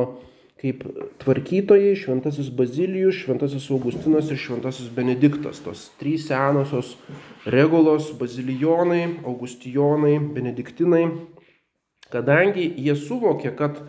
[0.63, 0.81] kaip
[1.21, 5.59] tvarkytojai, šventasis Bazilijus, šventasis Augustinas ir šventasis Benediktas.
[5.61, 6.95] Tos trys senosios
[7.45, 11.05] regulos- bazilijonai, augustijonai, benediktinai.
[12.09, 13.83] Kadangi jie suvokė, kad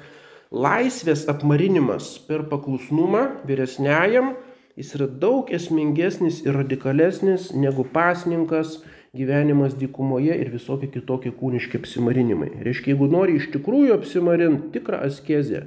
[0.55, 4.35] laisvės apmarinimas per paklusnumą vyresniajam
[4.75, 8.81] Jis yra daug esmingesnis ir radikalesnis negu pasninkas,
[9.15, 12.51] gyvenimas dykumoje ir visokie kitokie kūniški apsimarinimai.
[12.67, 15.63] Reiškia, jeigu nori iš tikrųjų apsimarinti tikrą askezę,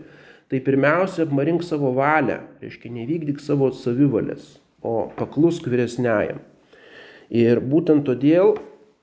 [0.52, 6.44] tai pirmiausia apmarink savo valią, reiškia, nevykdyk savo savivalės, o paklusk vyresniajam.
[7.32, 8.58] Ir būtent todėl,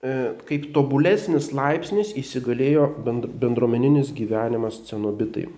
[0.05, 2.93] e, kaip tobulesnis laipsnis įsigalėjo
[3.41, 5.49] bendruomeninis gyvenimas cenobitai.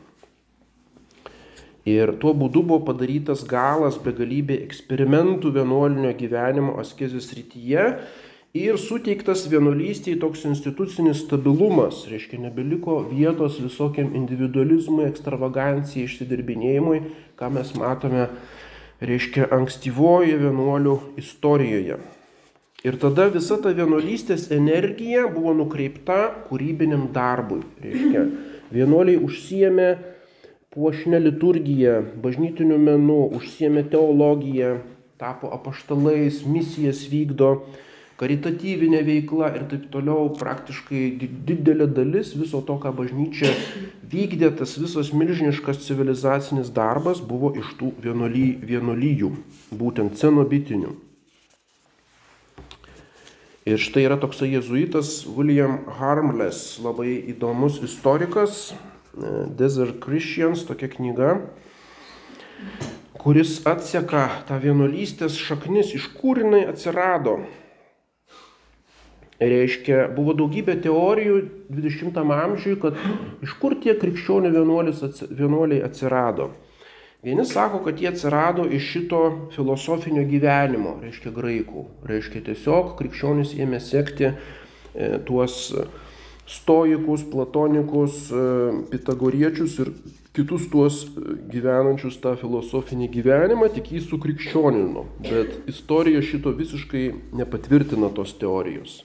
[1.86, 7.84] Ir tuo būdu buvo padarytas galas begalybė eksperimentų vienuolinio gyvenimo askezės rytyje
[8.58, 17.00] ir suteiktas vienuolystiai toks institucinis stabilumas, reiškia nebeliko vietos visokiam individualizmui, ekstravagancijai, išsidirbinėjimui,
[17.38, 18.26] ką mes matome,
[18.98, 22.00] reiškia ankstyvoje vienuolių istorijoje.
[22.86, 26.18] Ir tada visa ta vienuolystės energija buvo nukreipta
[26.48, 27.62] kūrybiniam darbui.
[27.82, 28.26] Reiškia,
[28.74, 29.88] vienuoliai užsiemė
[30.76, 34.76] puošnia liturgija, bažnytiniu menu, užsiemė teologiją,
[35.16, 37.48] tapo apaštalais, misijas vykdo,
[38.20, 40.28] karitatyvinė veikla ir taip toliau.
[40.36, 41.00] Praktiškai
[41.48, 43.54] didelė dalis viso to, ką bažnyčia
[44.12, 49.32] vykdė, tas visas milžiniškas civilizacinis darbas buvo iš tų vienuoly, vienuolyjų,
[49.72, 50.92] būtent cenobitinių.
[53.66, 58.68] Ir štai yra toksai jezuitas William Harmless, labai įdomus istorikas,
[59.56, 61.30] Desert Christians, tokia knyga,
[63.16, 67.40] kuris atseka tą vienuolystės šaknis, iš kur jinai atsirado.
[69.40, 72.96] reiškia, buvo daugybė teorijų 20-am amžiui, kad
[73.44, 74.52] iš kur tie krikščionių
[75.28, 76.50] vienuoliai atsirado.
[77.26, 79.20] Vieni sako, kad jie atsirado iš šito
[79.56, 81.84] filosofinio gyvenimo, reiškia graikų.
[82.06, 84.36] Reiškia tiesiog krikščionys ėmė sekti e,
[85.26, 85.72] tuos
[86.46, 88.36] stoikus, platonikus, e,
[88.90, 89.90] pitagoriečius ir
[90.36, 91.02] kitus tuos
[91.50, 95.04] gyvenančius tą filosofinį gyvenimą, tik jį sukrikščionino.
[95.26, 97.06] Bet istorija šito visiškai
[97.40, 99.00] nepatvirtina tos teorijos.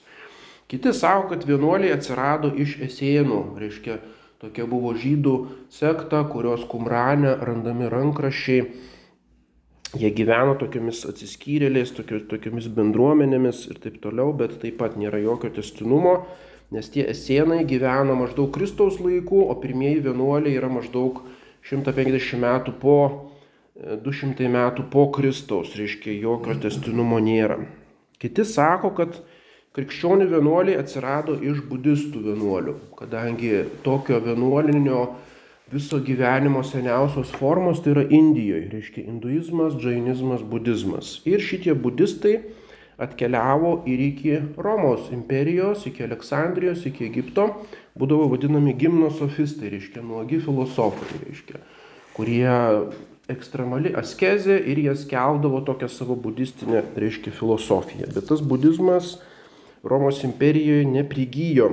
[0.70, 3.98] Kiti savo, kad vienuoliai atsirado iš esėnų, reiškia,
[4.40, 5.34] tokia buvo žydų
[5.72, 8.70] sekta, kurios kumrane randami rankraščiai.
[10.00, 16.22] Jie gyveno tokiamis atsiskyrėliais, tokiamis bendruomenėmis ir taip toliau, bet taip pat nėra jokio testinumo,
[16.72, 21.20] nes tie esėnai gyveno maždaug Kristaus laikų, o pirmieji vienuoliai yra maždaug
[21.68, 22.96] 150 metų po,
[23.76, 27.60] 200 metų po Kristaus, reiškia jokio testinumo nėra.
[28.22, 29.20] Kiti sako, kad
[29.72, 35.06] Krikščionių vienuoliai atsirado iš budistų vienuolių, kadangi tokio vienuolinio
[35.72, 41.14] viso gyvenimo seniausios formos tai yra Indijoje, reiškia hinduizmas, džainizmas, budizmas.
[41.24, 42.34] Ir šitie budistai
[43.00, 47.48] atkeliavo ir iki Romos imperijos, iki Aleksandrijos, iki Egipto,
[47.98, 51.62] būdavo vadinami gimnosofistai, reiškia nuogi filosofai, reiškia,
[52.16, 52.52] kurie
[53.32, 58.10] ekstremali askezė ir jie skeldavo tokią savo budistinę, reiškia, filosofiją.
[58.14, 59.16] Bet tas budizmas
[59.82, 61.72] Romos imperijoje neprigyjo.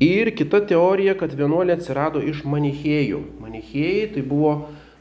[0.00, 3.18] Ir kita teorija, kad vienuolė atsirado iš manichėjų.
[3.42, 4.52] Manichėjai tai buvo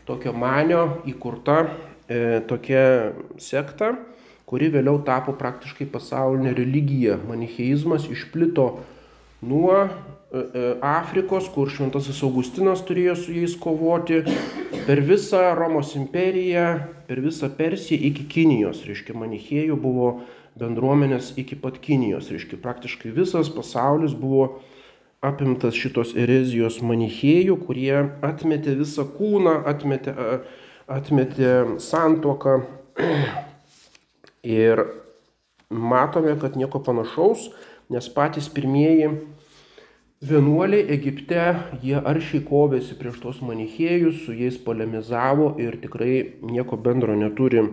[0.07, 3.93] tokio manio įkurta e, tokia sekta,
[4.47, 7.17] kuri vėliau tapo praktiškai pasaulinė religija.
[7.27, 8.67] Manicheizmas išplito
[9.43, 9.89] nuo e,
[10.31, 14.21] e, Afrikos, kur Šventasis Augustinas turėjo su jais kovoti,
[14.87, 16.67] per visą Romos imperiją,
[17.09, 18.85] per visą Persiją iki Kinijos.
[18.87, 20.13] Reiškia, manichėjų buvo
[20.57, 22.31] bendruomenės iki pat Kinijos.
[22.31, 24.61] Reiškia, praktiškai visas pasaulis buvo
[25.27, 30.15] apimtas šitos erezijos manichėjų, kurie atmetė visą kūną, atmetė,
[30.87, 32.61] atmetė santoką.
[34.43, 34.83] Ir
[35.69, 37.49] matome, kad nieko panašaus,
[37.89, 39.09] nes patys pirmieji
[40.21, 41.43] vienuoliai Egipte,
[41.83, 47.67] jie aršiai kovėsi prieš tos manichėjus, su jais polemizavo ir tikrai nieko bendro neturi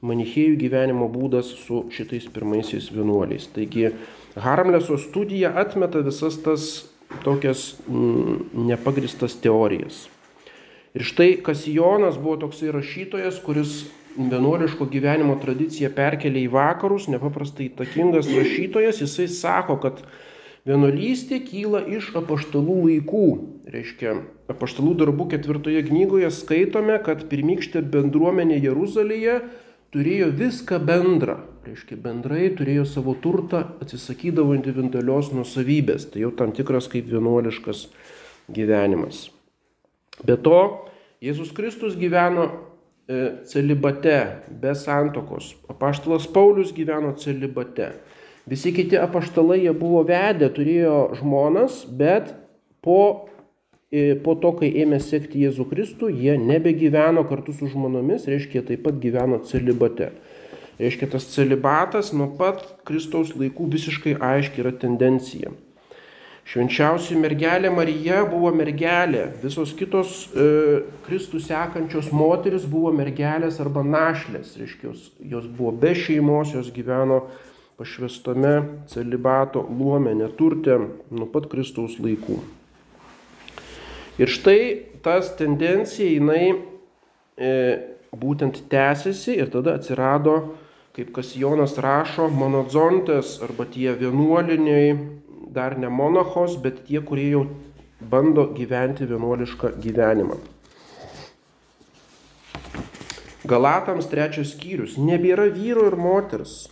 [0.00, 3.50] manichėjų gyvenimo būdas su šitais pirmaisiais vienuoliais.
[3.52, 3.90] Taigi
[4.40, 6.70] Harmleso studija atmeta visas tas
[7.24, 10.06] tokias mm, nepagristas teorijas.
[10.94, 13.84] Ir štai Kasijonas buvo toksai rašytojas, kuris
[14.16, 20.02] vienuoliško gyvenimo tradiciją perkelė į vakarus, nepaprastai įtakingas rašytojas, jisai sako, kad
[20.68, 23.24] vienuolystė kyla iš apaštalų laikų.
[23.70, 24.16] Reiškia,
[24.50, 29.40] apaštalų darbų ketvirtoje knygoje skaitome, kad pirmykštė bendruomenė Jeruzalėje
[29.94, 36.90] turėjo viską bendrą, reiškia bendrai turėjo savo turtą, atsisakydavo individualios nusavybės, tai jau tam tikras
[36.90, 37.88] kaip vienuoliškas
[38.54, 39.28] gyvenimas.
[40.26, 40.60] Be to,
[41.20, 42.48] Jėzus Kristus gyveno
[43.48, 44.18] celibate,
[44.62, 47.92] be santokos, apaštalas Paulius gyveno celibate.
[48.50, 52.32] Visi kiti apaštalai jie buvo vedę, turėjo žmonas, bet
[52.84, 53.30] po
[54.24, 59.00] po to, kai ėmė sekti Jėzų Kristų, jie nebegyveno kartu su žmonomis, reiškia, taip pat
[59.02, 60.12] gyveno celibate.
[60.78, 65.50] Reiškia, tas celibatas nuo pat Kristaus laikų visiškai aiškiai yra tendencija.
[66.50, 70.46] Švenčiausiai mergelė Marija buvo mergelė, visos kitos e,
[71.04, 77.20] Kristų sekančios moteris buvo mergelės arba našlės, reiškia, jos, jos buvo be šeimos, jos gyveno
[77.78, 78.56] pašvestame
[78.90, 80.80] celibato luome, neturtė
[81.14, 82.40] nuo pat Kristaus laikų.
[84.18, 84.58] Ir štai
[85.06, 86.50] tas tendencija jinai
[87.38, 87.54] e,
[88.10, 90.40] būtent tęsiasi ir tada atsirado,
[90.98, 94.96] kaip kas Jonas rašo, monozontės arba tie vienuoliniai,
[95.54, 97.44] dar ne monachos, bet tie, kurie jau
[98.00, 100.38] bando gyventi vienuolišką gyvenimą.
[103.50, 104.98] Galatams trečias skyrius.
[105.00, 106.68] Nebėra vyro ir moters.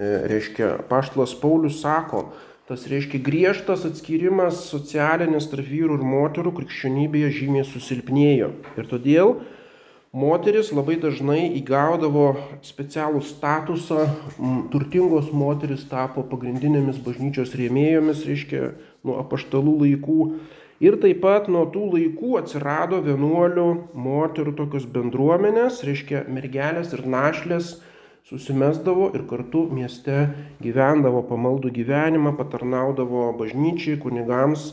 [0.00, 2.30] E, reiškia, paštlas Paulius sako,
[2.70, 8.52] Tas reiškia griežtas atskirimas socialinis tarp vyrų ir moterų krikščionybėje žymiai susilpnėjo.
[8.78, 9.32] Ir todėl
[10.12, 12.34] moteris labai dažnai įgaudavo
[12.66, 14.06] specialų statusą,
[14.72, 18.72] turtingos moteris tapo pagrindinėmis bažnyčios rėmėjomis, reiškia,
[19.06, 20.18] nuo apaštalų laikų.
[20.80, 27.74] Ir taip pat nuo tų laikų atsirado vienuolių moterų tokios bendruomenės, reiškia mergelės ir našlės
[28.30, 30.30] susimesdavo ir kartu mieste
[30.62, 34.72] gyvendavo pamaldų gyvenimą, patarnaudavo bažnyčiai, kunigams,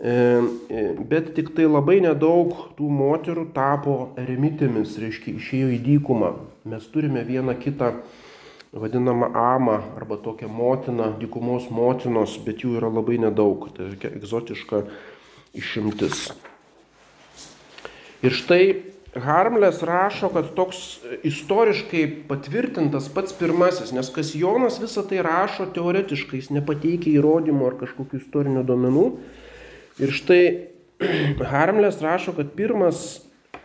[0.00, 6.32] bet tik tai labai nedaug tų moterų tapo eremitėmis, reiškia išėjo į dykumą.
[6.72, 7.92] Mes turime vieną kitą
[8.72, 13.68] vadinamą amą arba tokią motiną, dykumos motinos, bet jų yra labai nedaug.
[13.76, 14.84] Tai tokia egzotiška
[15.58, 16.30] išimtis.
[18.24, 18.64] Ir štai
[19.10, 26.38] Harmlės rašo, kad toks istoriškai patvirtintas pats pirmasis, nes kas Jonas visą tai rašo teoretiškai,
[26.38, 29.06] jis nepateikia įrodymų ar kažkokių istorinių duomenų.
[30.00, 30.42] Ir štai
[31.52, 33.20] Harmlės rašo, kad pirmas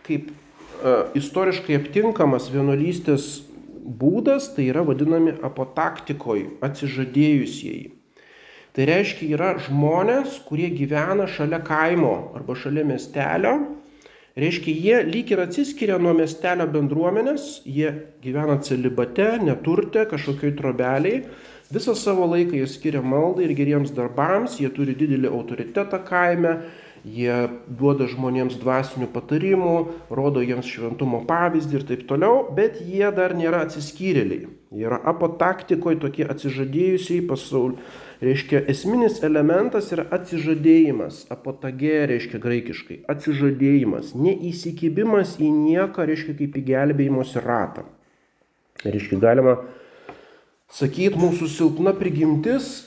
[0.06, 3.46] kaip uh, istoriškai aptinkamas vienuolystės
[3.86, 7.92] būdas, tai yra vadinami apotaktikoj, atsižadėjusieji.
[8.76, 13.56] Tai reiškia, yra žmonės, kurie gyvena šalia kaimo arba šalia miestelio
[14.36, 17.88] Reiškia, jie lyg ir atsiskiria nuo miestelio bendruomenės, jie
[18.20, 21.22] gyvena celibate, neturte, kažkokioj trobeliai,
[21.72, 26.56] visą savo laiką jie skiria maldai ir geriems darbams, jie turi didelį autoritetą kaime,
[27.06, 27.36] jie
[27.66, 29.76] duoda žmonėms dvasinių patarimų,
[30.10, 34.48] rodo jiems šventumo pavyzdį ir taip toliau, bet jie dar nėra atsiskyrėliai.
[34.74, 37.78] Jie yra apotaktikoje tokie atsižadėjusiai pasaulio
[38.16, 46.62] Reiškia, esminis elementas yra atsižadėjimas, apotagė reiškia graikiškai, atsižadėjimas, neįsikibimas į nieką, reiškia kaip į
[46.70, 47.84] gelbėjimosi ratą.
[48.86, 49.58] Reiškia, galima
[50.72, 52.86] sakyti, mūsų silpna prigimtis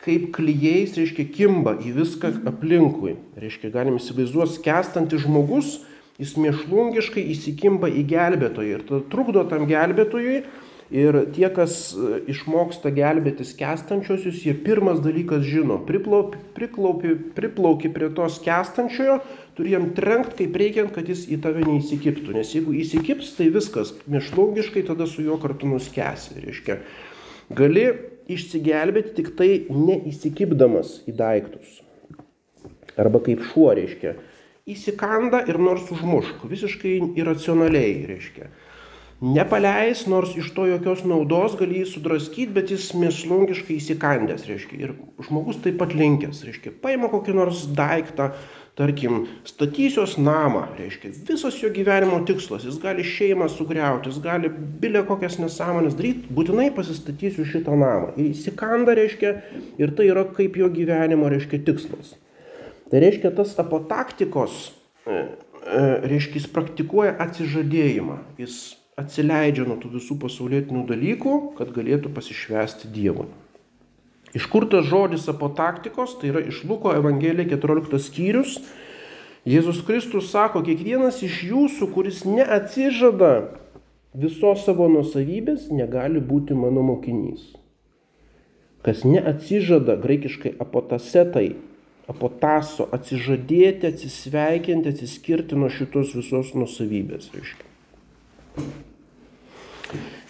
[0.00, 3.18] kaip klyjais, reiškia, kimba į viską aplinkui.
[3.36, 5.74] Reiškia, galim įsivaizduoti, skęstantis žmogus,
[6.20, 10.40] jis mėšlungiškai įsikimba į gelbėtoją ir trukdo tam gelbėtojui
[10.90, 18.08] Ir tie, kas e, išmoksta gelbėti skęstančiosius, jie pirmas dalykas žino, priplauki, priplauki, priplauki prie
[18.16, 19.20] to skęstančiojo,
[19.54, 22.34] turi jam trenkt kaip reikiant, kad jis į tave neįsikiptų.
[22.34, 26.34] Nes jeigu įsikips, tai viskas, mišlaugiškai tada su juo kartu nuskesi.
[26.42, 26.80] Reiškia,
[27.56, 27.86] gali
[28.30, 31.80] išsigelbėti tik tai neįsikipdamas į daiktus.
[33.00, 34.16] Arba kaip šuo, reiškia,
[34.70, 38.50] įsikanda ir nors užmušk, visiškai iracionaliai, reiškia
[39.20, 44.78] nepaleis, nors iš to jokios naudos gali jį sudraskyti, bet jis mėslungiškai įsikandęs, reiškia.
[44.80, 44.94] Ir
[45.26, 48.30] žmogus taip pat linkęs, reiškia, paima kokį nors daiktą,
[48.80, 54.48] tarkim, statysios namą, reiškia, visas jo gyvenimo tikslas, jis gali šeimą sugriauti, jis gali
[54.80, 58.14] bilę kokias nesąmonės daryti, būtinai pasistatysiu šitą namą.
[58.16, 59.34] Ir įsikanda, reiškia,
[59.82, 62.14] ir tai yra kaip jo gyvenimo, reiškia, tikslas.
[62.90, 64.72] Tai reiškia, tas apotaktikos,
[65.04, 68.58] e, e, reiškia, jis praktikuoja atsižadėjimą, jis
[69.00, 73.28] atsileidžia nuo tų visų pasaulietinių dalykų, kad galėtų pasišvesti Dievui.
[74.36, 78.60] Iš kur tas žodis apotaktikos, tai yra iš Luko Evangelija 14 skyrius.
[79.48, 83.32] Jėzus Kristus sako, kiekvienas iš jūsų, kuris neatsižada
[84.14, 87.56] visos savo nusavybės, negali būti mano mokinys.
[88.84, 91.48] Kas neatsižada, graikiškai apotasetai,
[92.10, 97.66] apotaso, atsižadėti, atsisveikinti, atsiskirti nuo šitos visos nusavybės, reiškia.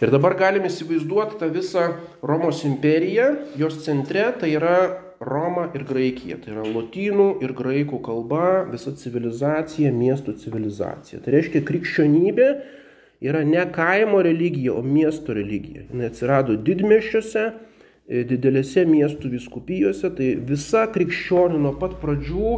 [0.00, 1.86] Ir dabar galime įsivaizduoti tą visą
[2.24, 3.30] Romos imperiją,
[3.60, 4.76] jos centre tai yra
[5.20, 11.20] Roma ir Graikija, tai yra lotynų ir graikų kalba, visa civilizacija, miestų civilizacija.
[11.20, 12.46] Tai reiškia, krikščionybė
[13.28, 15.84] yra ne kaimo religija, o miesto religija.
[15.90, 17.44] Jis atsirado didmeščiuose,
[18.30, 22.54] didelėse miestų viskupijose, tai visa krikščionių nuo pat pradžių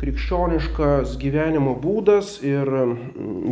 [0.00, 2.68] krikščioniškas gyvenimo būdas ir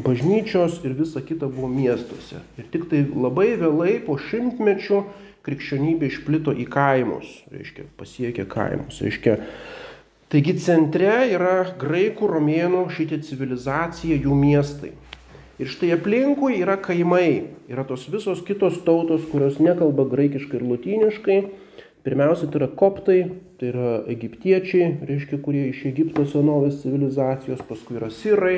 [0.05, 2.43] bažnyčios ir visa kita buvo miestuose.
[2.61, 5.01] Ir tik tai labai vėlai po šimtmečių
[5.45, 9.01] krikščionybė išplito į kaimus, reiškia, pasiekė kaimus.
[9.05, 9.39] Reiškia,
[10.33, 14.93] taigi centre yra graikų, romėnų šitie civilizacija, jų miestai.
[15.61, 21.39] Ir štai aplinkui yra kaimai, yra tos visos kitos tautos, kurios nekalba graikiškai ir lotyniškai
[22.05, 23.21] Pirmiausia, tai yra koptai,
[23.65, 28.57] tai yra egiptiečiai, reiškia, kurie iš Egipto senovės civilizacijos, paskui yra sirai,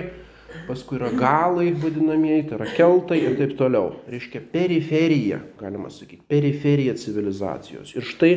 [0.67, 3.93] paskui yra galai vadinamieji, tai yra keltai ir taip toliau.
[4.11, 7.95] Reiškia periferija, galima sakyti, periferija civilizacijos.
[7.95, 8.33] Ir štai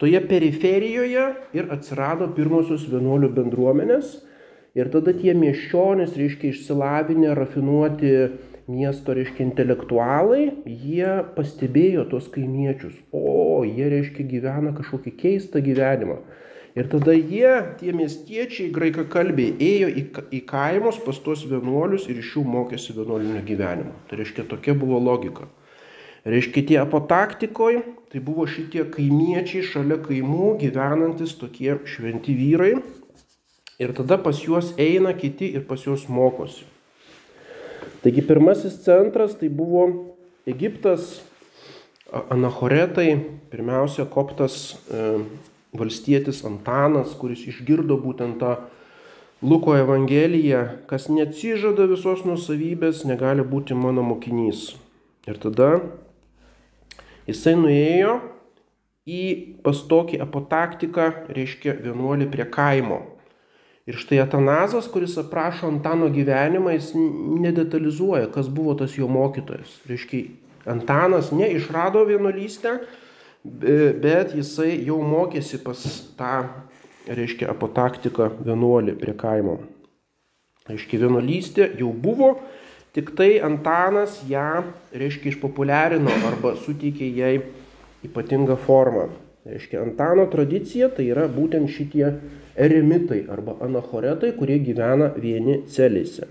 [0.00, 4.22] toje periferijoje ir atsirado pirmosios vienuolių bendruomenės.
[4.76, 8.10] Ir tada tie miesčionys, reiškia, išsilavinę, rafinuoti
[8.70, 16.18] miesto, reiškia, intelektualai, jie pastebėjo tos kaimiečius, o jie, reiškia, gyvena kažkokį keistą gyvenimą.
[16.76, 20.02] Ir tada jie, tie miestiečiai, graikakalbiai, ėjo į,
[20.36, 23.94] į kaimus pas tuos vienuolius ir iš jų mokėsi vienuolinio gyvenimo.
[24.10, 25.48] Tai reiškia, tokia buvo logika.
[26.28, 27.80] Reiškia, tie apotaktikoj,
[28.12, 32.74] tai buvo šitie kaimiečiai šalia kaimų gyvenantis tokie šventi vyrai.
[33.80, 36.66] Ir tada pas juos eina kiti ir pas juos mokosi.
[38.06, 40.14] Taigi pirmasis centras tai buvo
[40.46, 41.24] Egiptas,
[42.30, 43.16] anachoretai,
[43.50, 45.00] pirmiausia koptas e,
[45.74, 48.52] valstietis Antanas, kuris išgirdo būtent tą
[49.42, 54.76] Luko Evangeliją, kas neatsižada visos nusavybės, negali būti mano mokinys.
[55.26, 55.72] Ir tada
[57.26, 58.20] Jisai nuėjo
[59.02, 59.22] į
[59.66, 63.00] pas tokį apotaktiką, reiškia vienuolį prie kaimo.
[63.86, 69.76] Ir štai Atanazas, kuris aprašo Antano gyvenimą, jis nedetalizuoja, kas buvo tas jo mokytojas.
[69.86, 70.24] Reiškia,
[70.66, 72.80] Antanas neišrado vienuolystę,
[74.02, 75.84] bet jisai jau mokėsi pas
[76.18, 76.32] tą,
[77.06, 79.60] reiškia, apotaktiką vienuolį prie kaimo.
[80.66, 82.32] Reiškia, vienuolystė jau buvo,
[82.96, 87.36] tik tai Antanas ją, reiškia, išpopuliarino arba suteikė jai
[88.02, 89.06] ypatingą formą.
[89.46, 92.08] Reiškia, Antano tradicija tai yra būtent šitie
[92.56, 96.28] eremitai arba anachoretai, kurie gyvena vieni celėse.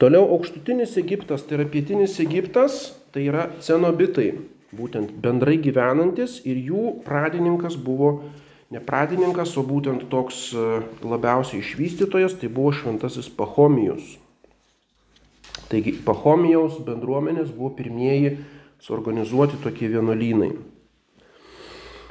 [0.00, 2.80] Toliau aukštutinis Egiptas, tai yra pietinis Egiptas,
[3.12, 4.30] tai yra cenobitai,
[4.72, 8.14] būtent bendrai gyvenantis ir jų pradininkas buvo
[8.70, 10.64] ne pradininkas, o būtent toks e,
[11.02, 14.14] labiausiai išvystytojas, tai buvo šventasis Pahomijus.
[15.70, 18.36] Taigi Pahomijaus bendruomenės buvo pirmieji
[18.82, 20.52] suorganizuoti tokie vienuolynai.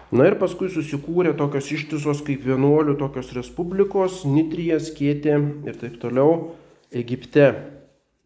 [0.10, 5.36] Na ir paskui susikūrė tokios ištisos kaip vienuolių, tokios respublikos, Nitrija, Skėtė
[5.70, 6.56] ir taip toliau
[6.90, 7.52] Egipte.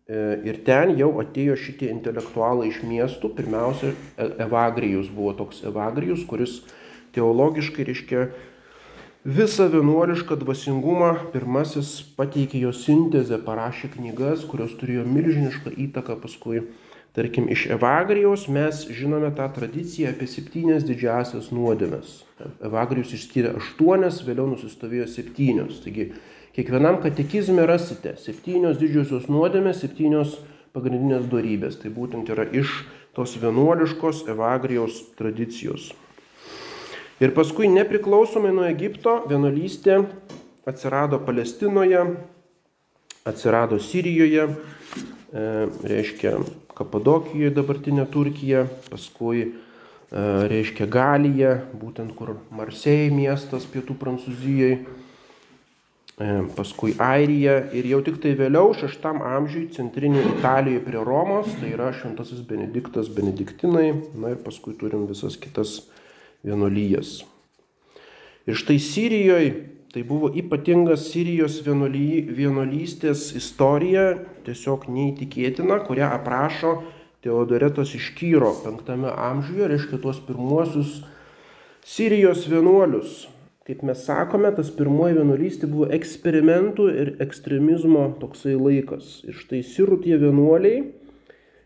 [0.08, 3.34] E, ir ten jau atėjo šitie intelektualai iš miestų.
[3.36, 6.62] Pirmiausia, e, Evagrijus buvo toks Evagrijus, kuris
[7.16, 8.26] teologiškai reiškia
[9.28, 11.12] visą vienuolišką dvasingumą.
[11.36, 16.64] Pirmasis pateikė jo sintezę, parašė knygas, kurios turėjo milžinišką įtaką paskui
[17.14, 22.24] Tarkim, iš Evagrijos mes žinome tą tradiciją apie septynias didžiasias nuodėmes.
[22.66, 25.84] Evagrijus išskyrė aštuonias, vėliau nusistovėjo septynios.
[25.84, 26.08] Taigi,
[26.58, 30.40] kiekvienam katekizme rasite septynios didžiosios nuodėmės, septynios
[30.74, 31.78] pagrindinės darybės.
[31.84, 32.80] Tai būtent yra iš
[33.14, 35.92] tos vienuoliškos Evagrijos tradicijos.
[37.22, 40.02] Ir paskui nepriklausomai nuo Egipto vienuolystė
[40.66, 42.02] atsirado Palestinoje,
[43.30, 45.48] atsirado Sirijoje, e,
[45.94, 46.40] reiškia
[46.78, 49.52] Kapadokijoje dabartinė Turkija, paskui e,
[50.50, 54.82] reiškia Galija, būtent kur Marsėjai miestas pietų Prancūzijoje,
[56.56, 61.90] paskui Airija ir jau tik tai vėliau, šeštam amžiui, centrinė Italijoje prie Romos, tai yra
[61.94, 65.82] Šventasis Benediktas Benediktinai, na ir paskui turim visas kitas
[66.46, 67.24] vienuolyjas.
[68.46, 69.54] Ir štai Sirijoje
[69.94, 76.72] Tai buvo ypatingas Sirijos vienuoly, vienuolystės istorija, tiesiog neįtikėtina, kurią aprašo
[77.22, 81.04] Teodoretas iš Kyro 5 amžiuje, reiškia tuos pirmuosius
[81.86, 83.28] Sirijos vienuolius.
[83.70, 89.20] Kaip mes sakome, tas pirmoji vienuolystė buvo eksperimentų ir ekstremizmo toksai laikas.
[89.30, 90.88] Ir štai sirų tie vienuoliai,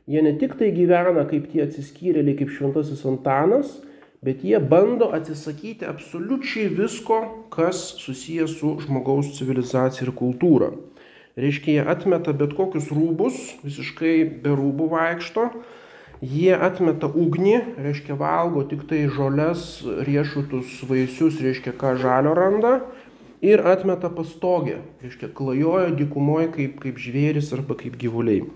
[0.04, 3.78] jie ne tik tai gyvena kaip tie atsiskyrėliai, kaip šventasis Antanas,
[4.22, 7.22] bet jie bando atsisakyti absoliučiai visko,
[7.54, 10.72] kas susijęs su žmogaus civilizacija ir kultūra.
[11.38, 15.52] Reiškia, jie atmeta bet kokius rūbus, visiškai be rūbų vaikšto,
[16.26, 19.68] jie atmeta ugnį, reiškia, valgo tik tai žoles,
[20.08, 22.80] riešutus, vaisius, reiškia, ką žalio randa,
[23.46, 28.48] ir atmeta pastogę, reiškia, klajoja dykumoje kaip, kaip žvėris arba kaip gyvuliai.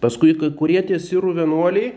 [0.00, 1.94] Paskui kai kurie tie sirų vienuoliai,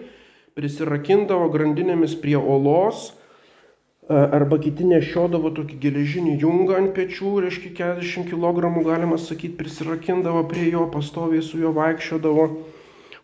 [0.55, 8.29] prisirakindavo grandinėmis prie olos, e, arba kiti nešiodavo tokį geležinį jungą ant pečių, reiškia 40
[8.31, 12.47] kg galima sakyti, prisirakindavo prie jo, pastoviai su juo vaikščiodavo,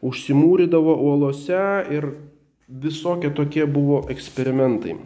[0.04, 1.64] užsimūrydavo uolose
[1.94, 2.12] ir
[2.68, 4.98] visokie tokie buvo eksperimentai.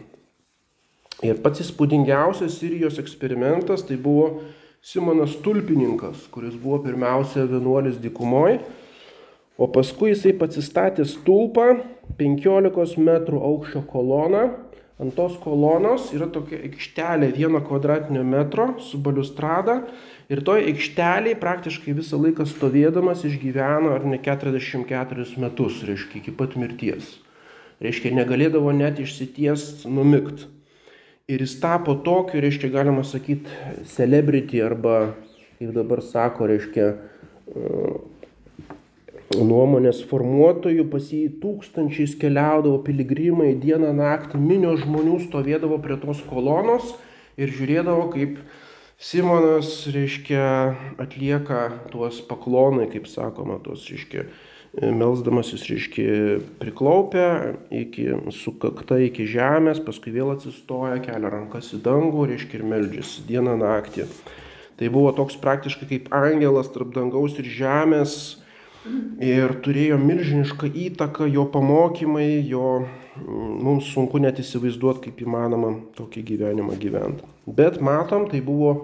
[1.26, 4.42] Ir pats įspūdingiausias Sirijos eksperimentas tai buvo
[4.86, 8.60] Simonas Tulpininkas, kuris buvo pirmiausia vienuolis dykumoje
[9.56, 11.70] O paskui jisai pasistatė stulpą
[12.20, 14.46] 15 metrų aukščio koloną.
[14.96, 19.82] Ant tos kolonos yra tokia aikštelė vieno kvadratinio metro su baliustrada.
[20.32, 26.56] Ir toj aikšteliai praktiškai visą laiką stovėdamas išgyveno ar ne 44 metus, reiškia, iki pat
[26.60, 27.18] mirties.
[27.84, 30.48] Reiškia, negalėdavo net išsities numikt.
[31.28, 33.52] Ir jis tapo tokiu, reiškia, galima sakyti,
[33.92, 35.16] celebrity arba,
[35.60, 36.92] kaip dabar sako, reiškia,
[39.34, 46.94] nuomonės formuotojų, pas jį tūkstančiais keliaudavo piligrimai, dieną naktį minio žmonių stovėdavo prie tos kolonos
[47.40, 48.38] ir žiūrėdavo, kaip
[48.96, 50.44] Simonas, reiškia,
[51.04, 54.24] atlieka tuos paklonai, kaip sakoma, tuos, reiškia,
[54.96, 56.08] melsdamasis, reiškia,
[56.62, 63.28] priklaupia iki sukakta iki žemės, paskui vėl atsistoja, kelia rankas į dangų, reiškia, ir meldžiasi
[63.28, 64.08] dieną naktį.
[64.80, 68.45] Tai buvo toks praktiškai kaip angelas tarp dangaus ir žemės,
[69.24, 76.24] ir turėjo milžinišką įtaką jo pamokymai, jo mm, mums sunku net įsivaizduoti, kaip įmanoma tokį
[76.32, 77.28] gyvenimą gyventi.
[77.46, 78.76] Bet matom, tai buvo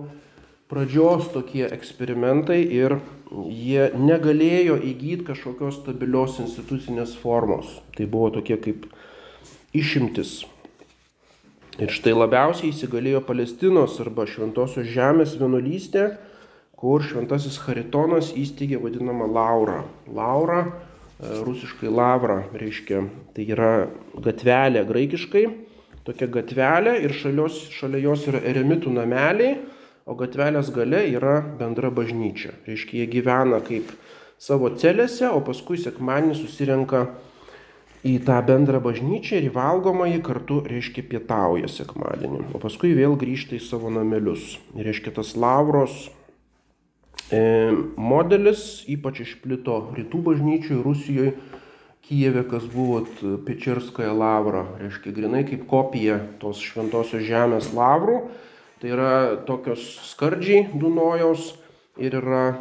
[0.72, 2.98] pradžios tokie eksperimentai ir
[3.32, 7.80] jie negalėjo įgyti kažkokios stabilios institucinės formos.
[7.98, 8.88] Tai buvo tokie kaip
[9.76, 10.42] išimtis.
[11.80, 16.12] Ir štai labiausiai įsigalėjo Palestinos arba Šventosios žemės vienuolystė,
[16.82, 19.84] kur šventasis Haritonas įsteigė vadinamą Laurą.
[20.10, 23.04] Laura, e, rusiškai Lavra, reiškia,
[23.36, 23.74] tai yra
[24.18, 25.44] gatvelė graikiškai,
[26.08, 29.60] tokia gatvelė ir šalios, šalia jos yra eremitų nameliai,
[30.10, 32.56] o gatvelės gale yra bendra bažnyčia.
[32.66, 33.92] Reiškia, jie gyvena kaip
[34.42, 37.06] savo celėse, o paskui sekmanį susirenka
[38.02, 43.60] į tą bendrą bažnyčią ir į valgomąjį kartu, reiškia, pietauja sekmadienį, o paskui vėl grįžta
[43.60, 44.58] į savo namelius.
[44.74, 46.21] Ir reiškia, tas Lavros e,
[47.32, 51.36] modelis ypač išplito rytų bažnyčiui, Rusijoje,
[52.02, 53.06] Kijeve, kas buvo
[53.46, 58.18] Pečerskaja Lavra, reiškia, grinai kaip kopija tos šventosios žemės Lavrų.
[58.82, 59.14] Tai yra
[59.46, 61.54] tokios skardžiai Dunojaus
[62.02, 62.58] ir yra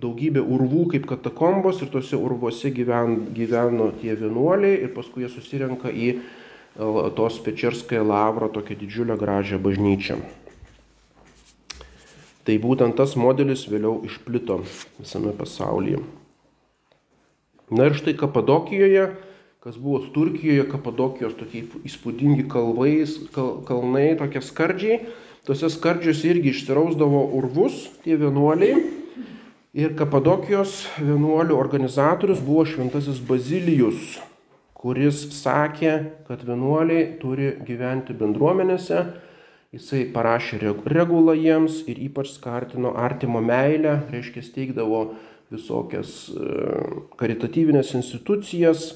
[0.00, 5.92] daugybė urvų kaip katakombos ir tuose urvuose gyven, gyveno tie vienuoliai ir paskui jie susirenka
[5.92, 6.20] į e,
[7.18, 10.20] tos Pečerskąją lavrą, tokią didžiulę gražią bažnyčią.
[12.48, 14.62] Tai būtent tas modelis vėliau išplito
[14.96, 16.00] visame pasaulyje.
[17.68, 19.10] Na ir štai Kapadokijoje,
[19.60, 25.02] kas buvo Turkijoje, Kapadokijos tokie įspūdingi kalvais, kal, kalnai, tokie skardžiai,
[25.44, 28.80] tuose skardžiuose irgi išsirausdavo urvus tie vienuoliai
[29.76, 34.16] Ir Kapadokijos vienuolių organizatorius buvo šventasis Bazilijus,
[34.72, 35.92] kuris sakė,
[36.24, 39.02] kad vienuoliai turi gyventi bendruomenėse.
[39.68, 45.02] Jisai parašė regulą jiems ir ypač skatino artimo meilę, reiškia steigdavo
[45.52, 46.46] visokias e,
[47.20, 48.86] karitatyvinės institucijas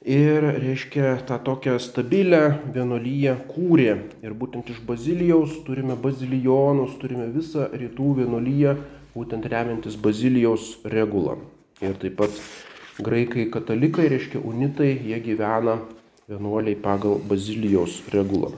[0.00, 4.00] ir, reiškia, tą tokią stabilę vienuolyje kūrė.
[4.24, 8.78] Ir būtent iš Bazilijaus turime bazilijonus, turime visą rytų vienuolyje
[9.12, 11.42] būtent remiantis Bazilijaus regulą.
[11.84, 12.44] Ir taip pat
[13.04, 15.82] graikai katalikai, reiškia unitai, jie gyvena
[16.24, 18.56] vienuoliai pagal Bazilijaus regulą.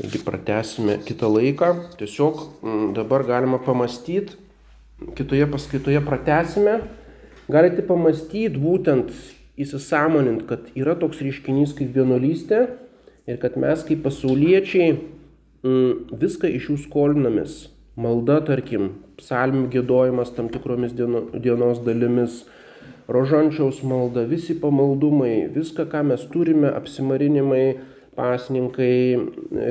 [0.00, 1.70] Taigi pratesime kitą laiką.
[2.00, 4.34] Tiesiog mm, dabar galima pamastyti,
[5.16, 6.80] kitoje paskaitoje pratesime,
[7.52, 9.12] galite pamastyti būtent
[9.60, 12.64] įsisamonint, kad yra toks reiškinys kaip vienuolystė
[13.28, 14.94] ir kad mes kaip pasauliečiai
[15.60, 17.66] Mm, viską iš jų skolinamės.
[18.00, 22.46] Malda, tarkim, psalmių gėdojimas tam tikromis dieno, dienos dalimis,
[23.12, 27.66] rožančiaus malda, visi pamaldumai, viską, ką mes turime, apsimarinimai,
[28.20, 29.18] pasninkai,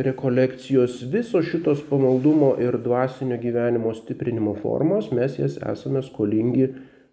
[0.05, 6.71] rekolekcijos, visos šitos pamaldumo ir dvasinio gyvenimo stiprinimo formos, mes jas esame skolingi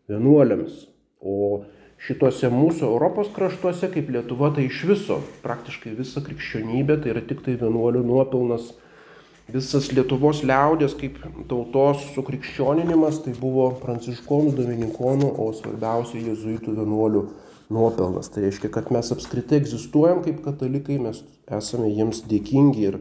[0.09, 0.87] vienuoliams.
[1.21, 1.67] O
[2.07, 7.45] šituose mūsų Europos kraštuose, kaip Lietuva, tai iš viso, praktiškai visa krikščionybė, tai yra tik
[7.45, 8.73] tai vienuolių nuopilnas.
[9.53, 11.21] Visas Lietuvos liaudės kaip
[11.51, 17.23] tautos sukrikščioninimas tai buvo pranciškonų, dominikonų, o svarbiausia jėzuitų vienuolių
[17.73, 18.31] nuopelnas.
[18.33, 21.23] Tai reiškia, kad mes apskritai egzistuojam kaip katalikai, mes
[21.59, 22.99] esame jiems dėkingi ir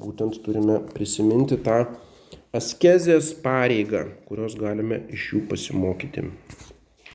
[0.00, 1.82] būtent turime prisiminti tą
[2.56, 6.26] askezės pareigą, kurios galime iš jų pasimokyti.